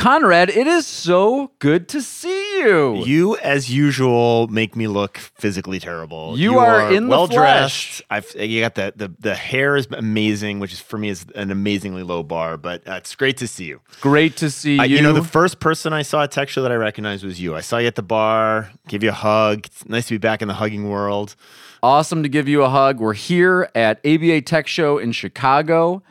Conrad, 0.00 0.48
it 0.48 0.66
is 0.66 0.86
so 0.86 1.50
good 1.58 1.86
to 1.88 2.00
see 2.00 2.58
you. 2.60 3.04
You, 3.04 3.36
as 3.36 3.70
usual, 3.70 4.48
make 4.48 4.74
me 4.74 4.86
look 4.86 5.18
physically 5.18 5.78
terrible. 5.78 6.38
You 6.38 6.58
are 6.58 6.90
in 6.90 7.04
the 7.04 7.10
well 7.10 7.26
dressed. 7.26 8.00
I've 8.08 8.34
you 8.34 8.62
got 8.62 8.76
the, 8.76 8.94
the 8.96 9.12
the 9.18 9.34
hair 9.34 9.76
is 9.76 9.86
amazing, 9.90 10.58
which 10.58 10.72
is 10.72 10.80
for 10.80 10.96
me 10.96 11.10
is 11.10 11.26
an 11.34 11.50
amazingly 11.50 12.02
low 12.02 12.22
bar. 12.22 12.56
But 12.56 12.88
uh, 12.88 12.94
it's 12.94 13.14
great 13.14 13.36
to 13.38 13.46
see 13.46 13.66
you. 13.66 13.82
Great 14.00 14.38
to 14.38 14.50
see 14.50 14.76
you. 14.76 14.84
you 14.84 15.02
know, 15.02 15.12
the 15.12 15.22
first 15.22 15.60
person 15.60 15.92
I 15.92 16.00
saw 16.00 16.22
at 16.22 16.30
Tech 16.30 16.48
Show 16.48 16.62
that 16.62 16.72
I 16.72 16.76
recognized 16.76 17.22
was 17.22 17.38
you. 17.38 17.54
I 17.54 17.60
saw 17.60 17.76
you 17.76 17.86
at 17.86 17.96
the 17.96 18.02
bar, 18.02 18.70
give 18.88 19.02
you 19.02 19.10
a 19.10 19.12
hug. 19.12 19.66
It's 19.66 19.86
nice 19.86 20.08
to 20.08 20.14
be 20.14 20.18
back 20.18 20.40
in 20.40 20.48
the 20.48 20.54
hugging 20.54 20.88
world. 20.88 21.36
awesome 21.82 22.22
to 22.22 22.28
give 22.30 22.48
you 22.48 22.62
a 22.62 22.70
hug. 22.70 23.00
We're 23.00 23.12
here 23.12 23.68
at 23.74 23.98
ABA 24.06 24.40
Tech 24.42 24.66
Show 24.66 24.96
in 24.96 25.12
Chicago. 25.12 26.02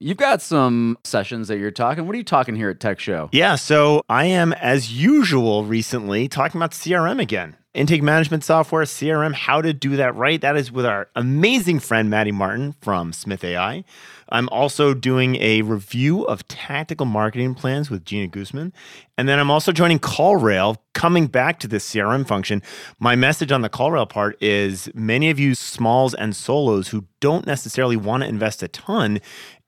You've 0.00 0.16
got 0.16 0.40
some 0.40 0.96
sessions 1.02 1.48
that 1.48 1.58
you're 1.58 1.72
talking. 1.72 2.06
What 2.06 2.14
are 2.14 2.18
you 2.18 2.24
talking 2.24 2.54
here 2.54 2.70
at 2.70 2.78
Tech 2.78 3.00
Show? 3.00 3.28
Yeah, 3.32 3.56
so 3.56 4.02
I 4.08 4.26
am, 4.26 4.52
as 4.52 4.92
usual, 4.92 5.64
recently 5.64 6.28
talking 6.28 6.60
about 6.60 6.70
CRM 6.70 7.20
again. 7.20 7.56
Intake 7.74 8.02
management 8.02 8.44
software, 8.44 8.84
CRM, 8.84 9.34
how 9.34 9.60
to 9.60 9.72
do 9.72 9.96
that 9.96 10.14
right. 10.14 10.40
That 10.40 10.56
is 10.56 10.70
with 10.70 10.86
our 10.86 11.08
amazing 11.16 11.80
friend 11.80 12.08
Maddie 12.08 12.32
Martin 12.32 12.76
from 12.80 13.12
Smith 13.12 13.42
AI. 13.42 13.84
I'm 14.30 14.48
also 14.50 14.94
doing 14.94 15.36
a 15.36 15.62
review 15.62 16.22
of 16.24 16.46
tactical 16.48 17.06
marketing 17.06 17.54
plans 17.54 17.90
with 17.90 18.04
Gina 18.04 18.28
Guzman. 18.28 18.72
And 19.16 19.28
then 19.28 19.38
I'm 19.38 19.50
also 19.50 19.72
joining 19.72 19.98
CallRail, 19.98 20.76
coming 20.94 21.26
back 21.26 21.60
to 21.60 21.68
this 21.68 21.88
CRM 21.88 22.26
function. 22.26 22.62
My 22.98 23.16
message 23.16 23.52
on 23.52 23.62
the 23.62 23.70
CallRail 23.70 24.08
part 24.08 24.40
is 24.42 24.90
many 24.94 25.30
of 25.30 25.38
you 25.38 25.54
smalls 25.54 26.14
and 26.14 26.34
solos 26.34 26.88
who 26.88 27.04
don't 27.20 27.46
necessarily 27.46 27.96
want 27.96 28.22
to 28.22 28.28
invest 28.28 28.62
a 28.62 28.68
ton 28.68 29.20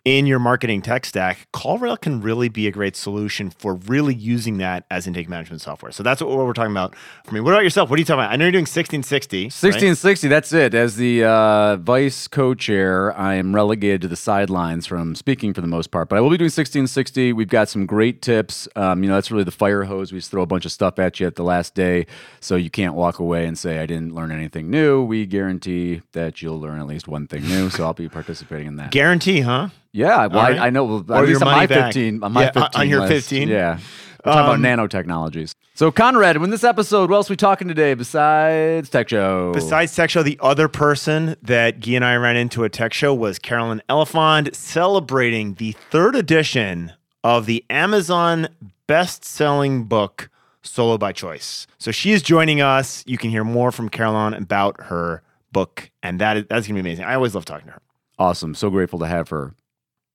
in 0.04 0.26
your 0.26 0.38
marketing 0.38 0.80
tech 0.80 1.04
stack, 1.04 1.46
CallRail 1.52 2.00
can 2.00 2.22
really 2.22 2.48
be 2.48 2.66
a 2.66 2.70
great 2.70 2.96
solution 2.96 3.50
for 3.50 3.74
really 3.74 4.14
using 4.14 4.56
that 4.58 4.86
as 4.90 5.06
intake 5.06 5.28
management 5.28 5.60
software. 5.60 5.92
So 5.92 6.02
that's 6.02 6.22
what 6.22 6.30
we're 6.30 6.54
talking 6.54 6.70
about 6.72 6.94
for 7.26 7.34
me. 7.34 7.40
What 7.40 7.52
about 7.52 7.64
yourself? 7.64 7.90
What 7.90 7.98
are 7.98 8.00
you 8.00 8.06
talking 8.06 8.20
about? 8.20 8.32
I 8.32 8.36
know 8.36 8.46
you're 8.46 8.52
doing 8.52 8.62
1660. 8.62 9.38
right? 9.38 9.44
1660, 9.44 10.28
that's 10.28 10.52
it. 10.54 10.74
As 10.74 10.96
the 10.96 11.24
uh, 11.24 11.76
vice 11.76 12.28
co 12.28 12.54
chair, 12.54 13.16
I 13.16 13.34
am 13.34 13.54
relegated 13.54 14.00
to 14.02 14.08
the 14.08 14.16
sidelines 14.16 14.86
from 14.86 15.14
speaking 15.14 15.52
for 15.52 15.60
the 15.60 15.66
most 15.66 15.90
part, 15.90 16.08
but 16.08 16.16
I 16.16 16.22
will 16.22 16.30
be 16.30 16.38
doing 16.38 16.46
1660. 16.46 17.34
We've 17.34 17.48
got 17.48 17.68
some 17.68 17.84
great 17.84 18.22
tips. 18.22 18.68
Um, 18.76 19.02
you 19.02 19.10
know, 19.10 19.16
that's 19.16 19.30
really 19.30 19.44
the 19.44 19.50
fire 19.50 19.84
hose. 19.84 20.12
We 20.12 20.18
just 20.18 20.30
throw 20.30 20.42
a 20.42 20.46
bunch 20.46 20.64
of 20.64 20.72
stuff 20.72 20.98
at 20.98 21.20
you 21.20 21.26
at 21.26 21.34
the 21.36 21.44
last 21.44 21.74
day, 21.74 22.06
so 22.40 22.56
you 22.56 22.70
can't 22.70 22.94
walk 22.94 23.18
away 23.18 23.44
and 23.46 23.58
say, 23.58 23.80
I 23.80 23.86
didn't 23.86 24.14
learn 24.14 24.32
anything 24.32 24.70
new. 24.70 25.04
We 25.04 25.26
guarantee 25.26 26.00
that 26.12 26.40
you'll 26.40 26.58
learn 26.58 26.80
at 26.80 26.86
least 26.86 27.06
one 27.06 27.26
thing 27.26 27.42
new, 27.42 27.68
so 27.68 27.84
I'll 27.84 27.92
be 27.92 28.08
participating 28.08 28.66
in 28.66 28.76
that. 28.76 28.92
Guarantee, 28.92 29.40
huh? 29.40 29.68
Yeah, 29.92 30.26
well, 30.26 30.42
right. 30.42 30.58
I, 30.58 30.66
I 30.66 30.70
know. 30.70 30.84
Well, 30.84 31.04
Or 31.08 31.22
at 31.22 31.28
least 31.28 31.42
on 31.42 31.48
my 31.48 31.66
back. 31.66 31.92
15, 31.94 32.22
on 32.22 32.32
my 32.32 32.42
Yeah, 32.42 32.52
on- 32.56 32.62
15 32.64 32.80
on 32.80 32.88
your 32.88 33.00
list. 33.00 33.12
15? 33.12 33.48
Yeah. 33.48 33.78
We're 34.24 34.32
talking 34.32 34.54
Um, 34.54 34.64
about 34.64 34.90
nanotechnologies. 34.90 35.54
So, 35.74 35.90
Conrad, 35.90 36.36
in 36.36 36.50
this 36.50 36.62
episode, 36.62 37.08
what 37.08 37.16
else 37.16 37.30
are 37.30 37.32
we 37.32 37.36
talking 37.38 37.66
today 37.68 37.94
besides 37.94 38.90
Tech 38.90 39.08
Show? 39.08 39.50
Besides 39.54 39.96
Tech 39.96 40.10
Show, 40.10 40.22
the 40.22 40.38
other 40.42 40.68
person 40.68 41.36
that 41.42 41.80
Guy 41.80 41.92
and 41.92 42.04
I 42.04 42.16
ran 42.16 42.36
into 42.36 42.64
at 42.66 42.72
Tech 42.72 42.92
Show 42.92 43.14
was 43.14 43.38
Carolyn 43.38 43.80
Elefant 43.88 44.54
celebrating 44.54 45.54
the 45.54 45.72
third 45.90 46.14
edition 46.16 46.92
of 47.24 47.46
the 47.46 47.64
Amazon 47.70 48.48
best-selling 48.86 49.84
book 49.84 50.28
Solo 50.62 50.98
by 50.98 51.12
Choice. 51.12 51.66
So 51.78 51.90
she 51.90 52.12
is 52.12 52.20
joining 52.22 52.60
us. 52.60 53.02
You 53.06 53.16
can 53.16 53.30
hear 53.30 53.44
more 53.44 53.72
from 53.72 53.88
Carolyn 53.88 54.34
about 54.34 54.78
her 54.82 55.22
book, 55.52 55.90
and 56.02 56.20
that 56.20 56.36
is 56.36 56.44
that's 56.50 56.66
gonna 56.66 56.74
be 56.74 56.80
amazing. 56.80 57.06
I 57.06 57.14
always 57.14 57.34
love 57.34 57.46
talking 57.46 57.66
to 57.68 57.72
her. 57.72 57.82
Awesome. 58.18 58.54
So 58.54 58.68
grateful 58.68 58.98
to 58.98 59.06
have 59.06 59.30
her. 59.30 59.54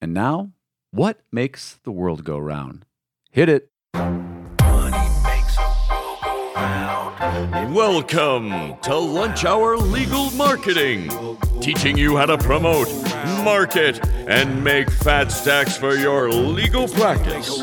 And 0.01 0.13
now, 0.13 0.51
what 0.91 1.21
makes 1.31 1.79
the 1.83 1.91
world 1.91 2.23
go 2.23 2.37
round? 2.37 2.85
Hit 3.31 3.49
it. 3.49 3.69
Welcome 7.71 8.77
to 8.81 8.95
Lunch 8.95 9.45
Hour 9.45 9.77
Legal 9.77 10.31
Marketing, 10.31 11.09
teaching 11.59 11.97
you 11.97 12.17
how 12.17 12.25
to 12.25 12.37
promote, 12.37 12.87
market, 13.43 14.05
and 14.27 14.63
make 14.63 14.89
fat 14.89 15.31
stacks 15.31 15.77
for 15.77 15.95
your 15.95 16.31
legal 16.31 16.87
practice. 16.87 17.61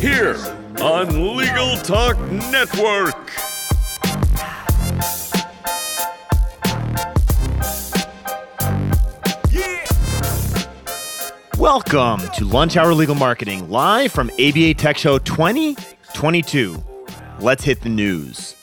Here 0.00 0.36
on 0.80 1.36
Legal 1.36 1.76
Talk 1.78 2.18
Network. 2.30 3.49
Welcome 11.60 12.20
to 12.36 12.46
Lunch 12.46 12.78
Hour 12.78 12.94
Legal 12.94 13.14
Marketing, 13.14 13.68
live 13.68 14.12
from 14.12 14.30
ABA 14.40 14.72
Tech 14.78 14.96
Show 14.96 15.18
2022. 15.18 16.82
Let's 17.38 17.62
hit 17.62 17.82
the 17.82 17.90
news. 17.90 18.56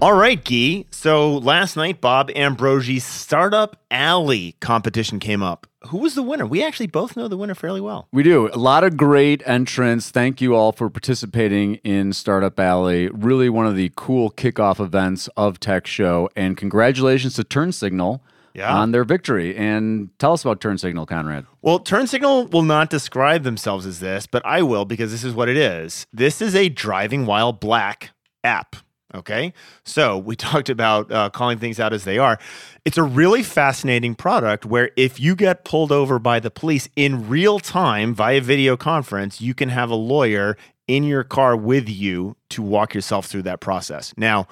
All 0.00 0.14
right, 0.14 0.42
Guy. 0.42 0.86
So 0.90 1.36
last 1.36 1.76
night, 1.76 2.00
Bob 2.00 2.30
Ambrogi's 2.34 3.04
Startup 3.04 3.76
Alley 3.90 4.56
competition 4.62 5.18
came 5.18 5.42
up. 5.42 5.66
Who 5.88 5.98
was 5.98 6.14
the 6.14 6.22
winner? 6.22 6.46
We 6.46 6.62
actually 6.64 6.86
both 6.86 7.16
know 7.16 7.28
the 7.28 7.36
winner 7.36 7.54
fairly 7.54 7.80
well. 7.80 8.08
We 8.12 8.22
do. 8.22 8.48
A 8.52 8.56
lot 8.58 8.84
of 8.84 8.96
great 8.96 9.42
entrants. 9.46 10.10
Thank 10.10 10.40
you 10.40 10.54
all 10.54 10.72
for 10.72 10.88
participating 10.90 11.76
in 11.76 12.12
Startup 12.12 12.58
Alley. 12.58 13.08
Really 13.08 13.48
one 13.48 13.66
of 13.66 13.76
the 13.76 13.92
cool 13.96 14.30
kickoff 14.30 14.80
events 14.80 15.28
of 15.36 15.60
Tech 15.60 15.86
Show. 15.86 16.28
And 16.36 16.56
congratulations 16.56 17.34
to 17.34 17.44
TurnSignl 17.44 18.20
Yeah. 18.54 18.74
on 18.74 18.92
their 18.92 19.04
victory. 19.04 19.54
And 19.56 20.08
tell 20.18 20.32
us 20.32 20.42
about 20.44 20.60
TurnSignl, 20.60 21.06
Conrad. 21.06 21.46
Well, 21.62 21.78
TurnSignl 21.80 22.50
will 22.50 22.62
not 22.62 22.88
describe 22.90 23.42
themselves 23.42 23.84
as 23.86 24.00
this, 24.00 24.26
but 24.26 24.40
I 24.46 24.62
will 24.62 24.84
because 24.84 25.10
this 25.12 25.24
is 25.24 25.34
what 25.34 25.48
it 25.48 25.56
is. 25.56 26.06
This 26.12 26.40
is 26.40 26.54
a 26.54 26.68
driving 26.68 27.26
while 27.26 27.52
black 27.52 28.10
app. 28.42 28.76
Okay. 29.16 29.52
So 29.84 30.18
we 30.18 30.36
talked 30.36 30.68
about 30.68 31.10
uh, 31.10 31.30
calling 31.30 31.58
things 31.58 31.80
out 31.80 31.92
as 31.92 32.04
they 32.04 32.18
are. 32.18 32.38
It's 32.84 32.98
a 32.98 33.02
really 33.02 33.42
fascinating 33.42 34.14
product 34.14 34.64
where 34.64 34.90
if 34.96 35.18
you 35.18 35.34
get 35.34 35.64
pulled 35.64 35.90
over 35.90 36.18
by 36.18 36.38
the 36.40 36.50
police 36.50 36.88
in 36.94 37.28
real 37.28 37.58
time 37.58 38.14
via 38.14 38.40
video 38.40 38.76
conference, 38.76 39.40
you 39.40 39.54
can 39.54 39.70
have 39.70 39.90
a 39.90 39.96
lawyer 39.96 40.56
in 40.86 41.02
your 41.02 41.24
car 41.24 41.56
with 41.56 41.88
you 41.88 42.36
to 42.50 42.62
walk 42.62 42.94
yourself 42.94 43.26
through 43.26 43.42
that 43.42 43.60
process. 43.60 44.14
Now, 44.16 44.46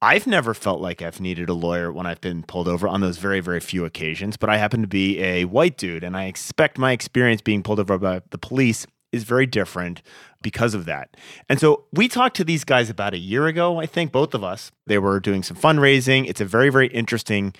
I've 0.00 0.26
never 0.26 0.52
felt 0.52 0.80
like 0.80 1.00
I've 1.00 1.20
needed 1.20 1.48
a 1.48 1.54
lawyer 1.54 1.92
when 1.92 2.06
I've 2.06 2.20
been 2.20 2.42
pulled 2.42 2.66
over 2.66 2.88
on 2.88 3.00
those 3.00 3.18
very, 3.18 3.38
very 3.38 3.60
few 3.60 3.84
occasions, 3.84 4.36
but 4.36 4.50
I 4.50 4.56
happen 4.56 4.80
to 4.80 4.88
be 4.88 5.20
a 5.22 5.44
white 5.44 5.76
dude, 5.76 6.02
and 6.02 6.16
I 6.16 6.24
expect 6.24 6.76
my 6.76 6.90
experience 6.90 7.40
being 7.40 7.62
pulled 7.62 7.78
over 7.78 7.98
by 7.98 8.22
the 8.30 8.38
police 8.38 8.84
is 9.12 9.24
very 9.24 9.46
different 9.46 10.02
because 10.40 10.74
of 10.74 10.86
that. 10.86 11.16
And 11.48 11.60
so 11.60 11.84
we 11.92 12.08
talked 12.08 12.36
to 12.36 12.44
these 12.44 12.64
guys 12.64 12.90
about 12.90 13.14
a 13.14 13.18
year 13.18 13.46
ago, 13.46 13.78
I 13.78 13.86
think, 13.86 14.10
both 14.10 14.34
of 14.34 14.42
us. 14.42 14.72
They 14.86 14.98
were 14.98 15.20
doing 15.20 15.42
some 15.42 15.56
fundraising. 15.56 16.28
It's 16.28 16.40
a 16.40 16.44
very, 16.44 16.70
very 16.70 16.88
interesting 16.88 17.54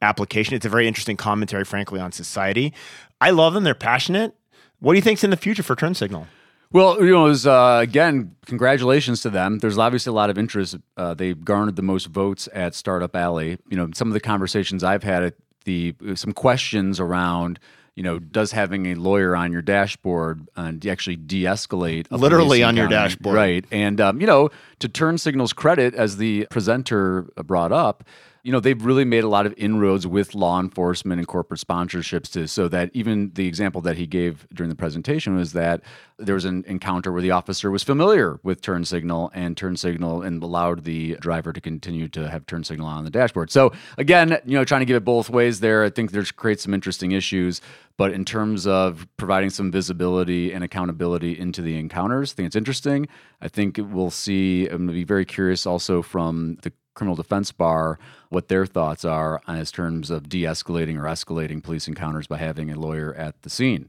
application. 0.00 0.54
It's 0.54 0.66
a 0.66 0.70
very 0.70 0.88
interesting 0.88 1.16
commentary, 1.16 1.64
frankly, 1.64 2.00
on 2.00 2.12
society. 2.12 2.72
I 3.20 3.30
love 3.30 3.54
them. 3.54 3.64
They're 3.64 3.74
passionate. 3.74 4.34
What 4.80 4.94
do 4.94 4.96
you 4.96 5.02
think's 5.02 5.22
in 5.22 5.30
the 5.30 5.36
future 5.36 5.62
for 5.62 5.76
TurnSignl? 5.76 6.26
Well, 6.72 7.04
you 7.04 7.12
know, 7.12 7.24
was, 7.24 7.46
uh, 7.46 7.80
again, 7.82 8.34
congratulations 8.46 9.20
to 9.22 9.30
them. 9.30 9.58
There's 9.58 9.76
obviously 9.76 10.10
a 10.10 10.14
lot 10.14 10.30
of 10.30 10.38
interest. 10.38 10.76
Uh, 10.96 11.12
they 11.12 11.34
garnered 11.34 11.76
the 11.76 11.82
most 11.82 12.06
votes 12.06 12.48
at 12.54 12.74
Startup 12.74 13.14
Alley. 13.14 13.58
You 13.68 13.76
know, 13.76 13.90
some 13.94 14.08
of 14.08 14.14
the 14.14 14.20
conversations 14.20 14.82
I've 14.82 15.02
had, 15.02 15.22
at 15.22 15.34
the 15.64 15.94
some 16.14 16.32
questions 16.32 16.98
around, 16.98 17.60
you 17.94 18.02
know, 18.02 18.18
does 18.18 18.52
having 18.52 18.86
a 18.86 18.94
lawyer 18.94 19.36
on 19.36 19.52
your 19.52 19.62
dashboard 19.62 20.48
uh, 20.56 20.72
actually 20.88 21.16
de-escalate 21.16 22.06
Literally 22.10 22.62
on 22.62 22.76
your 22.76 22.88
dashboard. 22.88 23.36
right? 23.36 23.64
And 23.70 24.00
um, 24.00 24.20
you 24.20 24.26
know, 24.26 24.50
to 24.78 24.88
TurnSignl's 24.88 25.52
credit, 25.52 25.94
as 25.94 26.16
the 26.16 26.46
presenter 26.50 27.22
brought 27.44 27.72
up, 27.72 28.04
you 28.42 28.50
know 28.50 28.58
they've 28.58 28.84
really 28.84 29.04
made 29.04 29.22
a 29.22 29.28
lot 29.28 29.46
of 29.46 29.54
inroads 29.56 30.06
with 30.06 30.34
law 30.34 30.58
enforcement 30.58 31.20
and 31.20 31.28
corporate 31.28 31.60
sponsorships 31.60 32.30
to 32.32 32.48
so 32.48 32.66
that 32.68 32.90
even 32.92 33.30
the 33.34 33.46
example 33.46 33.80
that 33.80 33.96
he 33.96 34.06
gave 34.06 34.46
during 34.52 34.68
the 34.68 34.76
presentation 34.76 35.36
was 35.36 35.52
that 35.52 35.80
there 36.18 36.34
was 36.34 36.44
an 36.44 36.64
encounter 36.66 37.12
where 37.12 37.22
the 37.22 37.30
officer 37.30 37.70
was 37.70 37.82
familiar 37.82 38.40
with 38.42 38.60
TurnSignl 38.60 39.30
and 39.32 39.56
TurnSignl 39.56 40.26
and 40.26 40.42
allowed 40.42 40.84
the 40.84 41.16
driver 41.20 41.52
to 41.52 41.60
continue 41.60 42.08
to 42.08 42.28
have 42.28 42.46
TurnSignl 42.46 42.84
on 42.84 43.04
the 43.04 43.10
dashboard. 43.10 43.50
So 43.50 43.72
again 43.96 44.38
you 44.44 44.56
know 44.56 44.64
trying 44.64 44.80
to 44.80 44.86
give 44.86 44.96
it 44.96 45.04
both 45.04 45.30
ways 45.30 45.60
there 45.60 45.84
i 45.84 45.90
think 45.90 46.10
there's 46.10 46.32
creates 46.32 46.64
some 46.64 46.74
interesting 46.74 47.12
issues 47.12 47.60
but 47.96 48.12
in 48.12 48.24
terms 48.24 48.66
of 48.66 49.06
providing 49.16 49.50
some 49.50 49.70
visibility 49.70 50.52
and 50.52 50.64
accountability 50.64 51.38
into 51.38 51.62
the 51.62 51.78
encounters 51.78 52.32
i 52.32 52.34
think 52.34 52.46
it's 52.46 52.56
interesting. 52.56 53.06
I 53.40 53.48
think 53.48 53.78
we'll 53.78 54.10
see 54.10 54.66
i'm 54.66 54.78
going 54.78 54.88
to 54.88 54.92
be 54.94 55.04
very 55.04 55.24
curious 55.24 55.66
also 55.66 56.02
from 56.02 56.56
the 56.62 56.72
criminal 56.94 57.16
defense 57.16 57.52
bar 57.52 57.98
what 58.28 58.48
their 58.48 58.66
thoughts 58.66 59.04
are 59.04 59.40
as 59.46 59.70
terms 59.70 60.10
of 60.10 60.28
de-escalating 60.28 60.98
or 60.98 61.04
escalating 61.04 61.62
police 61.62 61.88
encounters 61.88 62.26
by 62.26 62.38
having 62.38 62.70
a 62.70 62.78
lawyer 62.78 63.14
at 63.14 63.40
the 63.42 63.50
scene. 63.50 63.88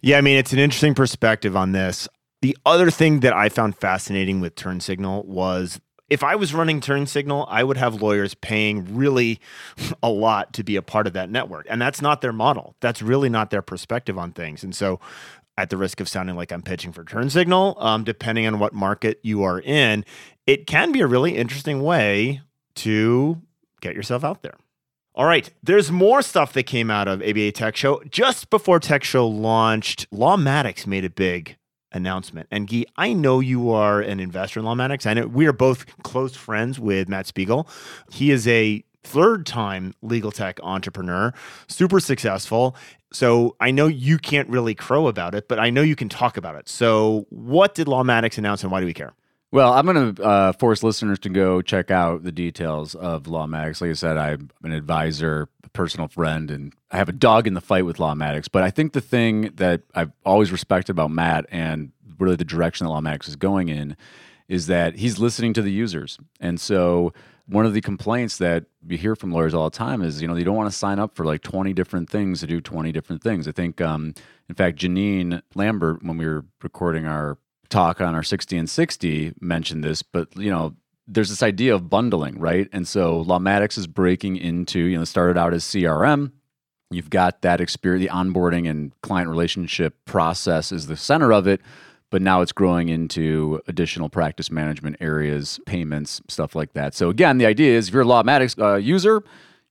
Yeah, 0.00 0.18
I 0.18 0.20
mean, 0.20 0.36
it's 0.36 0.52
an 0.52 0.58
interesting 0.58 0.94
perspective 0.94 1.56
on 1.56 1.72
this. 1.72 2.08
The 2.42 2.56
other 2.64 2.90
thing 2.90 3.20
that 3.20 3.34
I 3.34 3.48
found 3.50 3.76
fascinating 3.76 4.40
with 4.40 4.54
TurnSignl 4.54 5.26
was 5.26 5.78
if 6.08 6.24
I 6.24 6.34
was 6.34 6.52
running 6.52 6.80
TurnSignl, 6.80 7.46
I 7.48 7.62
would 7.62 7.76
have 7.76 8.02
lawyers 8.02 8.34
paying 8.34 8.96
really 8.96 9.40
a 10.02 10.10
lot 10.10 10.52
to 10.54 10.64
be 10.64 10.76
a 10.76 10.82
part 10.82 11.06
of 11.06 11.12
that 11.12 11.30
network. 11.30 11.66
And 11.70 11.80
that's 11.80 12.02
not 12.02 12.20
their 12.20 12.32
model. 12.32 12.74
That's 12.80 13.00
really 13.00 13.28
not 13.28 13.50
their 13.50 13.62
perspective 13.62 14.18
on 14.18 14.32
things. 14.32 14.64
And 14.64 14.74
so, 14.74 15.00
at 15.56 15.68
the 15.68 15.76
risk 15.76 16.00
of 16.00 16.08
sounding 16.08 16.36
like 16.36 16.52
I'm 16.52 16.62
pitching 16.62 16.90
for 16.90 17.04
TurnSignl, 17.04 17.82
um, 17.82 18.02
depending 18.02 18.46
on 18.46 18.58
what 18.58 18.72
market 18.72 19.20
you 19.22 19.42
are 19.42 19.60
in, 19.60 20.06
it 20.50 20.66
can 20.66 20.90
be 20.90 21.00
a 21.00 21.06
really 21.06 21.36
interesting 21.36 21.80
way 21.80 22.40
to 22.74 23.40
get 23.80 23.94
yourself 23.94 24.24
out 24.24 24.42
there. 24.42 24.56
All 25.14 25.24
right, 25.24 25.48
there's 25.62 25.92
more 25.92 26.22
stuff 26.22 26.54
that 26.54 26.64
came 26.64 26.90
out 26.90 27.06
of 27.06 27.22
ABA 27.22 27.52
Tech 27.52 27.76
Show. 27.76 28.02
Just 28.10 28.50
before 28.50 28.80
Tech 28.80 29.04
Show 29.04 29.28
launched, 29.28 30.10
Lawmatics 30.10 30.88
made 30.88 31.04
a 31.04 31.10
big 31.10 31.56
announcement. 31.92 32.48
And 32.50 32.66
Guy, 32.66 32.84
I 32.96 33.12
know 33.12 33.38
you 33.38 33.70
are 33.70 34.00
an 34.00 34.18
investor 34.18 34.58
in 34.58 34.66
Lawmatics. 34.66 35.06
I 35.06 35.14
know 35.14 35.28
we 35.28 35.46
are 35.46 35.52
both 35.52 35.86
close 36.02 36.34
friends 36.34 36.80
with 36.80 37.08
Matt 37.08 37.28
Spiegel. 37.28 37.68
He 38.10 38.32
is 38.32 38.48
a 38.48 38.82
third 39.04 39.46
time 39.46 39.94
legal 40.02 40.32
tech 40.32 40.58
entrepreneur, 40.64 41.32
super 41.68 42.00
successful. 42.00 42.74
So 43.12 43.54
I 43.60 43.70
know 43.70 43.86
you 43.86 44.18
can't 44.18 44.48
really 44.48 44.74
crow 44.74 45.06
about 45.06 45.36
it, 45.36 45.46
but 45.46 45.60
I 45.60 45.70
know 45.70 45.82
you 45.82 45.94
can 45.94 46.08
talk 46.08 46.36
about 46.36 46.56
it. 46.56 46.68
So 46.68 47.26
what 47.30 47.76
did 47.76 47.86
Lawmatics 47.86 48.36
announce 48.36 48.64
and 48.64 48.72
why 48.72 48.80
do 48.80 48.86
we 48.86 48.94
care? 48.94 49.12
Well, 49.52 49.72
I'm 49.72 49.84
going 49.84 50.14
to 50.14 50.22
uh, 50.22 50.52
force 50.52 50.84
listeners 50.84 51.18
to 51.20 51.28
go 51.28 51.60
check 51.60 51.90
out 51.90 52.22
the 52.22 52.30
details 52.30 52.94
of 52.94 53.24
Lawmatics. 53.24 53.80
Like 53.80 53.90
I 53.90 53.94
said, 53.94 54.16
I'm 54.16 54.50
an 54.62 54.72
advisor, 54.72 55.48
a 55.64 55.68
personal 55.70 56.06
friend, 56.06 56.52
and 56.52 56.72
I 56.92 56.98
have 56.98 57.08
a 57.08 57.12
dog 57.12 57.48
in 57.48 57.54
the 57.54 57.60
fight 57.60 57.84
with 57.84 57.96
Lawmatics. 57.96 58.46
But 58.50 58.62
I 58.62 58.70
think 58.70 58.92
the 58.92 59.00
thing 59.00 59.50
that 59.56 59.82
I've 59.92 60.12
always 60.24 60.52
respected 60.52 60.92
about 60.92 61.10
Matt 61.10 61.46
and 61.50 61.90
really 62.20 62.36
the 62.36 62.44
direction 62.44 62.86
that 62.86 62.92
Lawmatics 62.92 63.26
is 63.26 63.34
going 63.34 63.68
in 63.68 63.96
is 64.48 64.68
that 64.68 64.96
he's 64.96 65.18
listening 65.18 65.52
to 65.54 65.62
the 65.62 65.72
users. 65.72 66.18
And 66.38 66.60
so 66.60 67.12
one 67.46 67.66
of 67.66 67.74
the 67.74 67.80
complaints 67.80 68.38
that 68.38 68.66
we 68.86 68.96
hear 68.96 69.16
from 69.16 69.32
lawyers 69.32 69.52
all 69.52 69.68
the 69.68 69.76
time 69.76 70.00
is, 70.00 70.22
you 70.22 70.28
know, 70.28 70.34
they 70.36 70.44
don't 70.44 70.56
want 70.56 70.70
to 70.70 70.78
sign 70.78 71.00
up 71.00 71.16
for 71.16 71.24
like 71.24 71.42
20 71.42 71.72
different 71.72 72.08
things 72.08 72.38
to 72.40 72.46
do 72.46 72.60
20 72.60 72.92
different 72.92 73.20
things. 73.20 73.48
I 73.48 73.52
think, 73.52 73.80
um, 73.80 74.14
in 74.48 74.54
fact, 74.54 74.78
Janine 74.78 75.42
Lambert, 75.56 76.04
when 76.04 76.16
we 76.18 76.26
were 76.26 76.44
recording 76.62 77.06
our 77.06 77.36
talk 77.70 78.00
on 78.00 78.14
our 78.14 78.22
60 78.22 78.56
and 78.56 78.68
60 78.68 79.34
mentioned 79.40 79.82
this, 79.82 80.02
but 80.02 80.28
you 80.36 80.50
know, 80.50 80.74
there's 81.06 81.30
this 81.30 81.42
idea 81.42 81.74
of 81.74 81.90
bundling, 81.90 82.38
right? 82.38 82.68
And 82.72 82.86
so 82.86 83.24
Lawmatics 83.24 83.78
is 83.78 83.86
breaking 83.86 84.36
into, 84.36 84.78
you 84.78 84.98
know, 84.98 85.04
started 85.04 85.38
out 85.38 85.54
as 85.54 85.64
CRM. 85.64 86.32
You've 86.90 87.10
got 87.10 87.42
that 87.42 87.60
experience, 87.60 88.08
the 88.08 88.14
onboarding 88.14 88.68
and 88.68 88.92
client 89.02 89.28
relationship 89.28 89.96
process 90.04 90.72
is 90.72 90.86
the 90.86 90.96
center 90.96 91.32
of 91.32 91.46
it, 91.46 91.60
but 92.10 92.20
now 92.20 92.42
it's 92.42 92.52
growing 92.52 92.88
into 92.88 93.60
additional 93.68 94.08
practice 94.08 94.50
management 94.50 94.96
areas, 95.00 95.60
payments, 95.66 96.20
stuff 96.28 96.54
like 96.54 96.72
that. 96.74 96.94
So 96.94 97.08
again, 97.08 97.38
the 97.38 97.46
idea 97.46 97.76
is 97.76 97.88
if 97.88 97.94
you're 97.94 98.02
a 98.02 98.06
Lawmatics 98.06 98.60
uh, 98.60 98.76
user, 98.76 99.22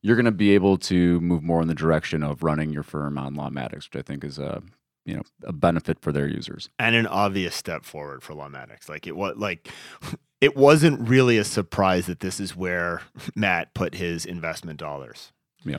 you're 0.01 0.15
going 0.15 0.25
to 0.25 0.31
be 0.31 0.51
able 0.51 0.77
to 0.77 1.19
move 1.19 1.43
more 1.43 1.61
in 1.61 1.67
the 1.67 1.75
direction 1.75 2.23
of 2.23 2.41
running 2.41 2.71
your 2.71 2.83
firm 2.83 3.17
on 3.17 3.35
Lawmatics, 3.35 3.89
which 3.91 3.97
I 3.97 4.01
think 4.01 4.23
is 4.23 4.39
a 4.39 4.63
you 5.05 5.15
know 5.15 5.23
a 5.43 5.53
benefit 5.53 5.99
for 5.99 6.11
their 6.11 6.27
users 6.27 6.69
and 6.77 6.95
an 6.95 7.07
obvious 7.07 7.55
step 7.55 7.85
forward 7.85 8.23
for 8.23 8.33
Lawmatics. 8.33 8.89
Like 8.89 9.07
it 9.07 9.15
was 9.15 9.35
like 9.37 9.69
it 10.41 10.55
wasn't 10.55 11.07
really 11.07 11.37
a 11.37 11.43
surprise 11.43 12.05
that 12.05 12.19
this 12.19 12.39
is 12.39 12.55
where 12.55 13.01
Matt 13.35 13.73
put 13.73 13.95
his 13.95 14.25
investment 14.25 14.79
dollars. 14.79 15.31
Yeah. 15.63 15.77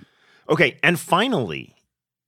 Okay, 0.48 0.78
and 0.82 0.98
finally, 0.98 1.76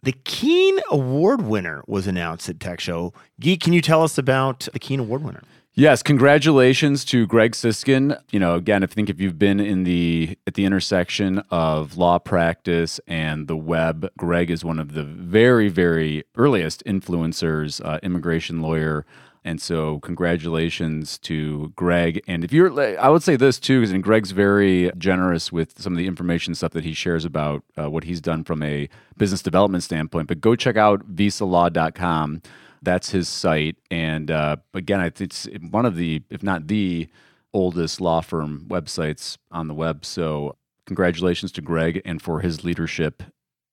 the 0.02 0.12
Keane 0.12 0.78
Award 0.90 1.42
winner 1.42 1.82
was 1.86 2.06
announced 2.06 2.48
at 2.48 2.60
Tech 2.60 2.80
Show. 2.80 3.12
Geek, 3.40 3.60
can 3.60 3.72
you 3.72 3.80
tell 3.80 4.02
us 4.02 4.16
about 4.16 4.68
the 4.72 4.78
Keane 4.78 5.00
Award 5.00 5.22
winner? 5.22 5.42
Yes, 5.74 6.02
congratulations 6.02 7.02
to 7.06 7.26
Greg 7.26 7.52
Siskind. 7.52 8.20
You 8.30 8.38
know, 8.38 8.56
again, 8.56 8.82
I 8.82 8.86
think 8.86 9.08
if 9.08 9.18
you've 9.18 9.38
been 9.38 9.58
in 9.58 9.84
the 9.84 10.36
at 10.46 10.52
the 10.52 10.66
intersection 10.66 11.38
of 11.50 11.96
law 11.96 12.18
practice 12.18 13.00
and 13.06 13.48
the 13.48 13.56
web, 13.56 14.10
Greg 14.18 14.50
is 14.50 14.66
one 14.66 14.78
of 14.78 14.92
the 14.92 15.02
very, 15.02 15.70
very 15.70 16.24
earliest 16.36 16.84
influencers, 16.84 17.82
uh, 17.86 17.98
immigration 18.02 18.60
lawyer. 18.60 19.06
And 19.46 19.62
so, 19.62 19.98
congratulations 20.00 21.16
to 21.20 21.72
Greg. 21.74 22.22
And 22.28 22.44
if 22.44 22.52
you're, 22.52 22.78
I 23.00 23.08
would 23.08 23.22
say 23.22 23.36
this 23.36 23.58
too, 23.58 23.80
because 23.80 23.98
Greg's 24.02 24.32
very 24.32 24.92
generous 24.98 25.50
with 25.50 25.80
some 25.80 25.94
of 25.94 25.96
the 25.96 26.06
information 26.06 26.54
stuff 26.54 26.72
that 26.72 26.84
he 26.84 26.92
shares 26.92 27.24
about 27.24 27.64
uh, 27.78 27.88
what 27.88 28.04
he's 28.04 28.20
done 28.20 28.44
from 28.44 28.62
a 28.62 28.90
business 29.16 29.40
development 29.40 29.82
standpoint. 29.84 30.28
But 30.28 30.42
go 30.42 30.54
check 30.54 30.76
out 30.76 31.16
visalaw.com 31.16 32.42
that's 32.82 33.10
his 33.10 33.28
site. 33.28 33.76
And 33.90 34.30
uh, 34.30 34.56
again, 34.74 35.00
it's 35.00 35.48
one 35.70 35.86
of 35.86 35.96
the, 35.96 36.22
if 36.30 36.42
not 36.42 36.68
the 36.68 37.08
oldest 37.54 38.00
law 38.00 38.20
firm 38.20 38.66
websites 38.68 39.38
on 39.50 39.68
the 39.68 39.74
web. 39.74 40.04
So 40.04 40.56
congratulations 40.86 41.52
to 41.52 41.62
Greg 41.62 42.02
and 42.04 42.20
for 42.20 42.40
his 42.40 42.64
leadership 42.64 43.22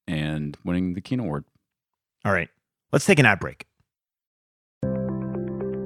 and 0.08 0.58
winning 0.64 0.94
the 0.94 1.02
Keane 1.02 1.20
Award. 1.20 1.46
All 2.26 2.32
right, 2.32 2.50
let's 2.92 3.06
take 3.06 3.20
an 3.20 3.26
ad 3.26 3.40
break. 3.40 3.66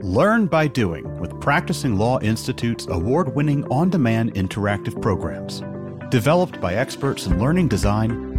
Learn 0.04 0.48
by 0.48 0.68
doing 0.68 1.20
with 1.20 1.40
Practicing 1.40 1.98
Law 1.98 2.20
Institute's 2.20 2.88
award 2.88 3.36
winning 3.36 3.66
on 3.72 3.90
demand 3.90 4.34
interactive 4.34 5.02
programs. 5.02 5.64
Developed 6.10 6.60
by 6.60 6.76
experts 6.76 7.26
in 7.26 7.40
learning 7.40 7.70
design 7.70 8.33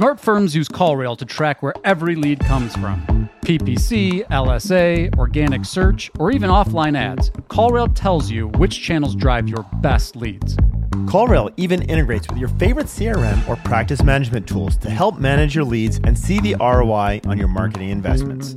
Smart 0.00 0.18
firms 0.18 0.56
use 0.56 0.66
CallRail 0.66 1.18
to 1.18 1.26
track 1.26 1.62
where 1.62 1.74
every 1.84 2.14
lead 2.14 2.40
comes 2.40 2.72
from. 2.72 3.28
PPC, 3.44 4.26
LSA, 4.28 5.14
organic 5.18 5.66
search, 5.66 6.10
or 6.18 6.30
even 6.30 6.48
offline 6.48 6.96
ads. 6.96 7.28
CallRail 7.50 7.94
tells 7.94 8.30
you 8.30 8.48
which 8.56 8.80
channels 8.80 9.14
drive 9.14 9.46
your 9.46 9.62
best 9.82 10.16
leads. 10.16 10.56
CallRail 11.04 11.52
even 11.58 11.82
integrates 11.82 12.26
with 12.30 12.38
your 12.38 12.48
favorite 12.48 12.86
CRM 12.86 13.46
or 13.46 13.56
practice 13.56 14.02
management 14.02 14.48
tools 14.48 14.78
to 14.78 14.88
help 14.88 15.18
manage 15.18 15.54
your 15.54 15.64
leads 15.64 16.00
and 16.04 16.18
see 16.18 16.40
the 16.40 16.56
ROI 16.58 17.20
on 17.26 17.36
your 17.36 17.48
marketing 17.48 17.90
investments. 17.90 18.56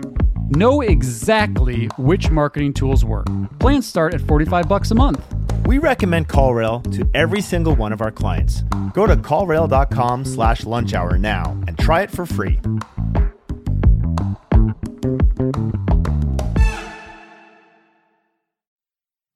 Know 0.52 0.80
exactly 0.80 1.88
which 1.98 2.30
marketing 2.30 2.74
tools 2.74 3.04
work. 3.04 3.28
Plans 3.60 3.86
start 3.86 4.14
at 4.14 4.22
45 4.22 4.70
bucks 4.70 4.92
a 4.92 4.96
month. 4.96 5.22
We 5.66 5.78
recommend 5.78 6.28
CallRail 6.28 6.92
to 6.98 7.10
every 7.14 7.40
single 7.40 7.76
one 7.76 7.94
of 7.94 8.02
our 8.02 8.12
clients. 8.12 8.64
Go 8.94 9.08
to 9.08 9.16
callrail.com 9.16 10.26
slash 10.26 10.66
lunch 10.66 10.94
hour 10.94 11.18
now 11.18 11.52
and 11.68 11.80
try 11.80 12.02
it 12.02 12.12
for 12.12 12.26
free. 12.26 12.60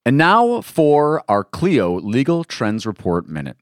And 0.05 0.17
now 0.17 0.61
for 0.61 1.23
our 1.29 1.43
Clio 1.43 1.99
Legal 1.99 2.43
Trends 2.43 2.85
Report 2.85 3.27
Minute. 3.27 3.57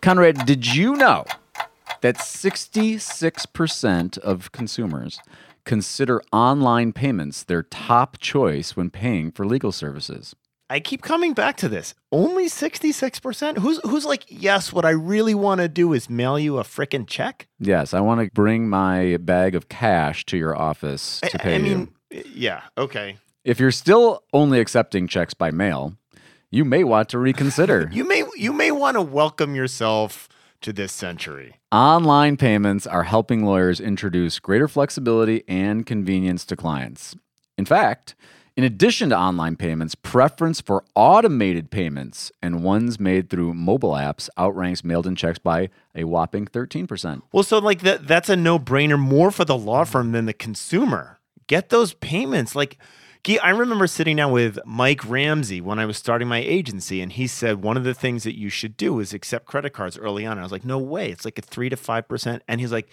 Conrad, 0.00 0.46
did 0.46 0.74
you 0.74 0.96
know 0.96 1.24
that 2.00 2.18
66% 2.18 4.18
of 4.18 4.52
consumers 4.52 5.20
consider 5.66 6.22
online 6.32 6.94
payments 6.94 7.44
their 7.44 7.64
top 7.64 8.18
choice 8.18 8.76
when 8.76 8.88
paying 8.88 9.30
for 9.30 9.44
legal 9.44 9.72
services. 9.72 10.34
I 10.68 10.80
keep 10.80 11.02
coming 11.02 11.32
back 11.32 11.56
to 11.58 11.68
this. 11.68 11.94
Only 12.10 12.46
66%? 12.46 13.58
Who's 13.58 13.78
who's 13.84 14.04
like, 14.04 14.24
"Yes, 14.28 14.72
what 14.72 14.84
I 14.84 14.90
really 14.90 15.34
want 15.34 15.60
to 15.60 15.68
do 15.68 15.92
is 15.92 16.10
mail 16.10 16.38
you 16.38 16.58
a 16.58 16.64
freaking 16.64 17.06
check?" 17.06 17.46
Yes, 17.60 17.94
I 17.94 18.00
want 18.00 18.20
to 18.20 18.30
bring 18.34 18.68
my 18.68 19.18
bag 19.18 19.54
of 19.54 19.68
cash 19.68 20.24
to 20.26 20.36
your 20.36 20.56
office 20.56 21.20
to 21.20 21.38
pay 21.38 21.52
I, 21.52 21.54
I 21.56 21.58
mean, 21.58 21.88
you. 22.10 22.24
yeah, 22.34 22.62
okay. 22.76 23.18
If 23.44 23.60
you're 23.60 23.70
still 23.70 24.24
only 24.32 24.58
accepting 24.58 25.06
checks 25.06 25.34
by 25.34 25.52
mail, 25.52 25.94
you 26.50 26.64
may 26.64 26.82
want 26.82 27.10
to 27.10 27.18
reconsider. 27.18 27.88
you 27.92 28.02
may 28.02 28.24
you 28.34 28.52
may 28.52 28.72
want 28.72 28.96
to 28.96 29.02
welcome 29.02 29.54
yourself 29.54 30.28
to 30.62 30.72
this 30.72 30.92
century. 30.92 31.56
Online 31.72 32.36
payments 32.36 32.86
are 32.86 33.04
helping 33.04 33.44
lawyers 33.44 33.80
introduce 33.80 34.38
greater 34.38 34.68
flexibility 34.68 35.44
and 35.48 35.86
convenience 35.86 36.44
to 36.46 36.56
clients. 36.56 37.16
In 37.58 37.64
fact, 37.64 38.14
In 38.58 38.64
addition 38.64 39.10
to 39.10 39.18
online 39.18 39.56
payments, 39.56 39.94
preference 39.94 40.62
for 40.62 40.82
automated 40.94 41.70
payments 41.70 42.32
and 42.42 42.64
ones 42.64 42.98
made 42.98 43.28
through 43.28 43.52
mobile 43.52 43.90
apps 43.90 44.30
outranks 44.38 44.82
mailed 44.82 45.06
in 45.06 45.14
checks 45.14 45.38
by 45.38 45.68
a 45.94 46.04
whopping 46.04 46.46
13%. 46.46 47.20
Well, 47.32 47.42
so 47.42 47.58
like 47.58 47.82
that 47.82 48.06
that's 48.08 48.30
a 48.30 48.36
no-brainer 48.36 48.98
more 48.98 49.30
for 49.30 49.44
the 49.44 49.58
law 49.58 49.84
firm 49.84 50.12
than 50.12 50.24
the 50.24 50.32
consumer. 50.32 51.18
Get 51.48 51.68
those 51.68 51.92
payments. 51.92 52.56
Like 52.56 52.78
I 53.28 53.50
remember 53.50 53.86
sitting 53.86 54.16
down 54.16 54.30
with 54.30 54.58
Mike 54.64 55.08
Ramsey 55.08 55.60
when 55.60 55.78
I 55.78 55.84
was 55.84 55.96
starting 55.96 56.28
my 56.28 56.38
agency, 56.38 57.00
and 57.00 57.10
he 57.10 57.26
said 57.26 57.62
one 57.62 57.76
of 57.76 57.82
the 57.82 57.94
things 57.94 58.22
that 58.22 58.38
you 58.38 58.48
should 58.48 58.76
do 58.76 59.00
is 59.00 59.12
accept 59.12 59.46
credit 59.46 59.70
cards 59.70 59.98
early 59.98 60.24
on. 60.24 60.32
And 60.32 60.40
I 60.40 60.44
was 60.44 60.52
like, 60.52 60.64
no 60.64 60.78
way. 60.78 61.10
It's 61.10 61.24
like 61.24 61.38
a 61.38 61.42
three 61.42 61.68
to 61.68 61.76
five 61.76 62.08
percent. 62.08 62.42
And 62.46 62.60
he's 62.60 62.72
like, 62.72 62.88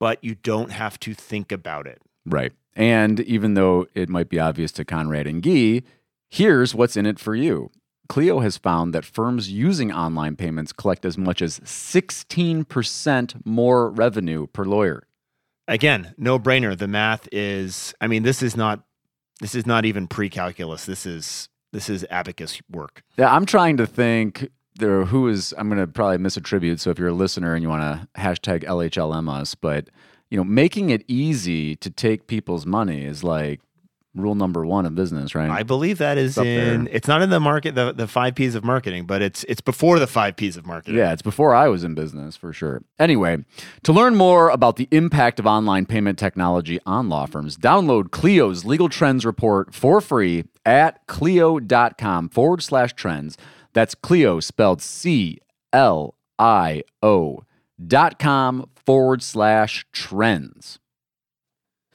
but 0.00 0.22
you 0.22 0.34
don't 0.34 0.72
have 0.72 0.98
to 1.00 1.14
think 1.14 1.52
about 1.52 1.86
it. 1.86 2.02
Right. 2.24 2.52
And 2.74 3.20
even 3.20 3.54
though 3.54 3.86
it 3.94 4.08
might 4.08 4.28
be 4.28 4.40
obvious 4.40 4.72
to 4.72 4.84
Conrad 4.84 5.26
and 5.26 5.42
Guy, 5.42 5.82
here's 6.28 6.74
what's 6.74 6.96
in 6.96 7.06
it 7.06 7.18
for 7.18 7.34
you. 7.34 7.70
Clio 8.08 8.40
has 8.40 8.56
found 8.56 8.92
that 8.94 9.04
firms 9.04 9.50
using 9.50 9.92
online 9.92 10.36
payments 10.36 10.72
collect 10.72 11.04
as 11.04 11.16
much 11.18 11.42
as 11.42 11.60
16% 11.60 13.46
more 13.46 13.90
revenue 13.90 14.46
per 14.46 14.64
lawyer. 14.64 15.06
Again, 15.68 16.14
no 16.16 16.38
brainer. 16.38 16.78
The 16.78 16.86
math 16.86 17.28
is, 17.32 17.94
I 18.00 18.06
mean, 18.06 18.22
this 18.22 18.42
is 18.42 18.56
not 18.56 18.85
this 19.40 19.54
is 19.54 19.66
not 19.66 19.84
even 19.84 20.06
pre-calculus. 20.06 20.86
This 20.86 21.06
is 21.06 21.48
this 21.72 21.90
is 21.90 22.06
abacus 22.10 22.60
work. 22.70 23.02
Yeah, 23.18 23.34
I'm 23.34 23.44
trying 23.44 23.76
to 23.78 23.86
think 23.86 24.48
there 24.78 25.04
who 25.04 25.28
is 25.28 25.54
I'm 25.58 25.68
going 25.68 25.80
to 25.80 25.86
probably 25.86 26.18
misattribute. 26.18 26.80
So 26.80 26.90
if 26.90 26.98
you're 26.98 27.08
a 27.08 27.14
listener 27.14 27.54
and 27.54 27.62
you 27.62 27.68
want 27.68 27.82
to 27.82 28.20
hashtag 28.20 28.64
LHLM 28.64 29.30
us, 29.32 29.54
but 29.54 29.88
you 30.30 30.36
know, 30.36 30.44
making 30.44 30.90
it 30.90 31.04
easy 31.06 31.76
to 31.76 31.90
take 31.90 32.26
people's 32.26 32.66
money 32.66 33.04
is 33.04 33.22
like 33.22 33.60
rule 34.16 34.34
number 34.34 34.66
one 34.66 34.86
of 34.86 34.94
business, 34.94 35.34
right? 35.34 35.50
I 35.50 35.62
believe 35.62 35.98
that 35.98 36.18
is 36.18 36.36
in. 36.38 36.84
There. 36.84 36.94
It's 36.94 37.06
not 37.06 37.22
in 37.22 37.30
the 37.30 37.40
market, 37.40 37.74
the 37.74 37.92
the 37.92 38.08
five 38.08 38.34
P's 38.34 38.54
of 38.54 38.64
marketing, 38.64 39.06
but 39.06 39.22
it's 39.22 39.44
it's 39.44 39.60
before 39.60 39.98
the 39.98 40.06
five 40.06 40.36
P's 40.36 40.56
of 40.56 40.66
marketing. 40.66 40.96
Yeah, 40.96 41.12
it's 41.12 41.22
before 41.22 41.54
I 41.54 41.68
was 41.68 41.84
in 41.84 41.94
business 41.94 42.36
for 42.36 42.52
sure. 42.52 42.82
Anyway, 42.98 43.44
to 43.84 43.92
learn 43.92 44.16
more 44.16 44.48
about 44.50 44.76
the 44.76 44.88
impact 44.90 45.38
of 45.38 45.46
online 45.46 45.86
payment 45.86 46.18
technology 46.18 46.80
on 46.86 47.08
law 47.08 47.26
firms, 47.26 47.56
download 47.56 48.10
Clio's 48.10 48.64
legal 48.64 48.88
trends 48.88 49.24
report 49.24 49.74
for 49.74 50.00
free 50.00 50.44
at 50.64 51.06
clio.com 51.06 52.28
forward 52.28 52.62
slash 52.62 52.94
trends. 52.94 53.36
That's 53.72 53.94
Clio 53.94 54.40
spelled 54.40 54.80
C 54.82 55.38
L 55.72 56.14
I 56.38 56.82
O 57.02 57.44
dot 57.84 58.18
com 58.18 58.68
forward 58.84 59.22
slash 59.22 59.86
trends. 59.92 60.78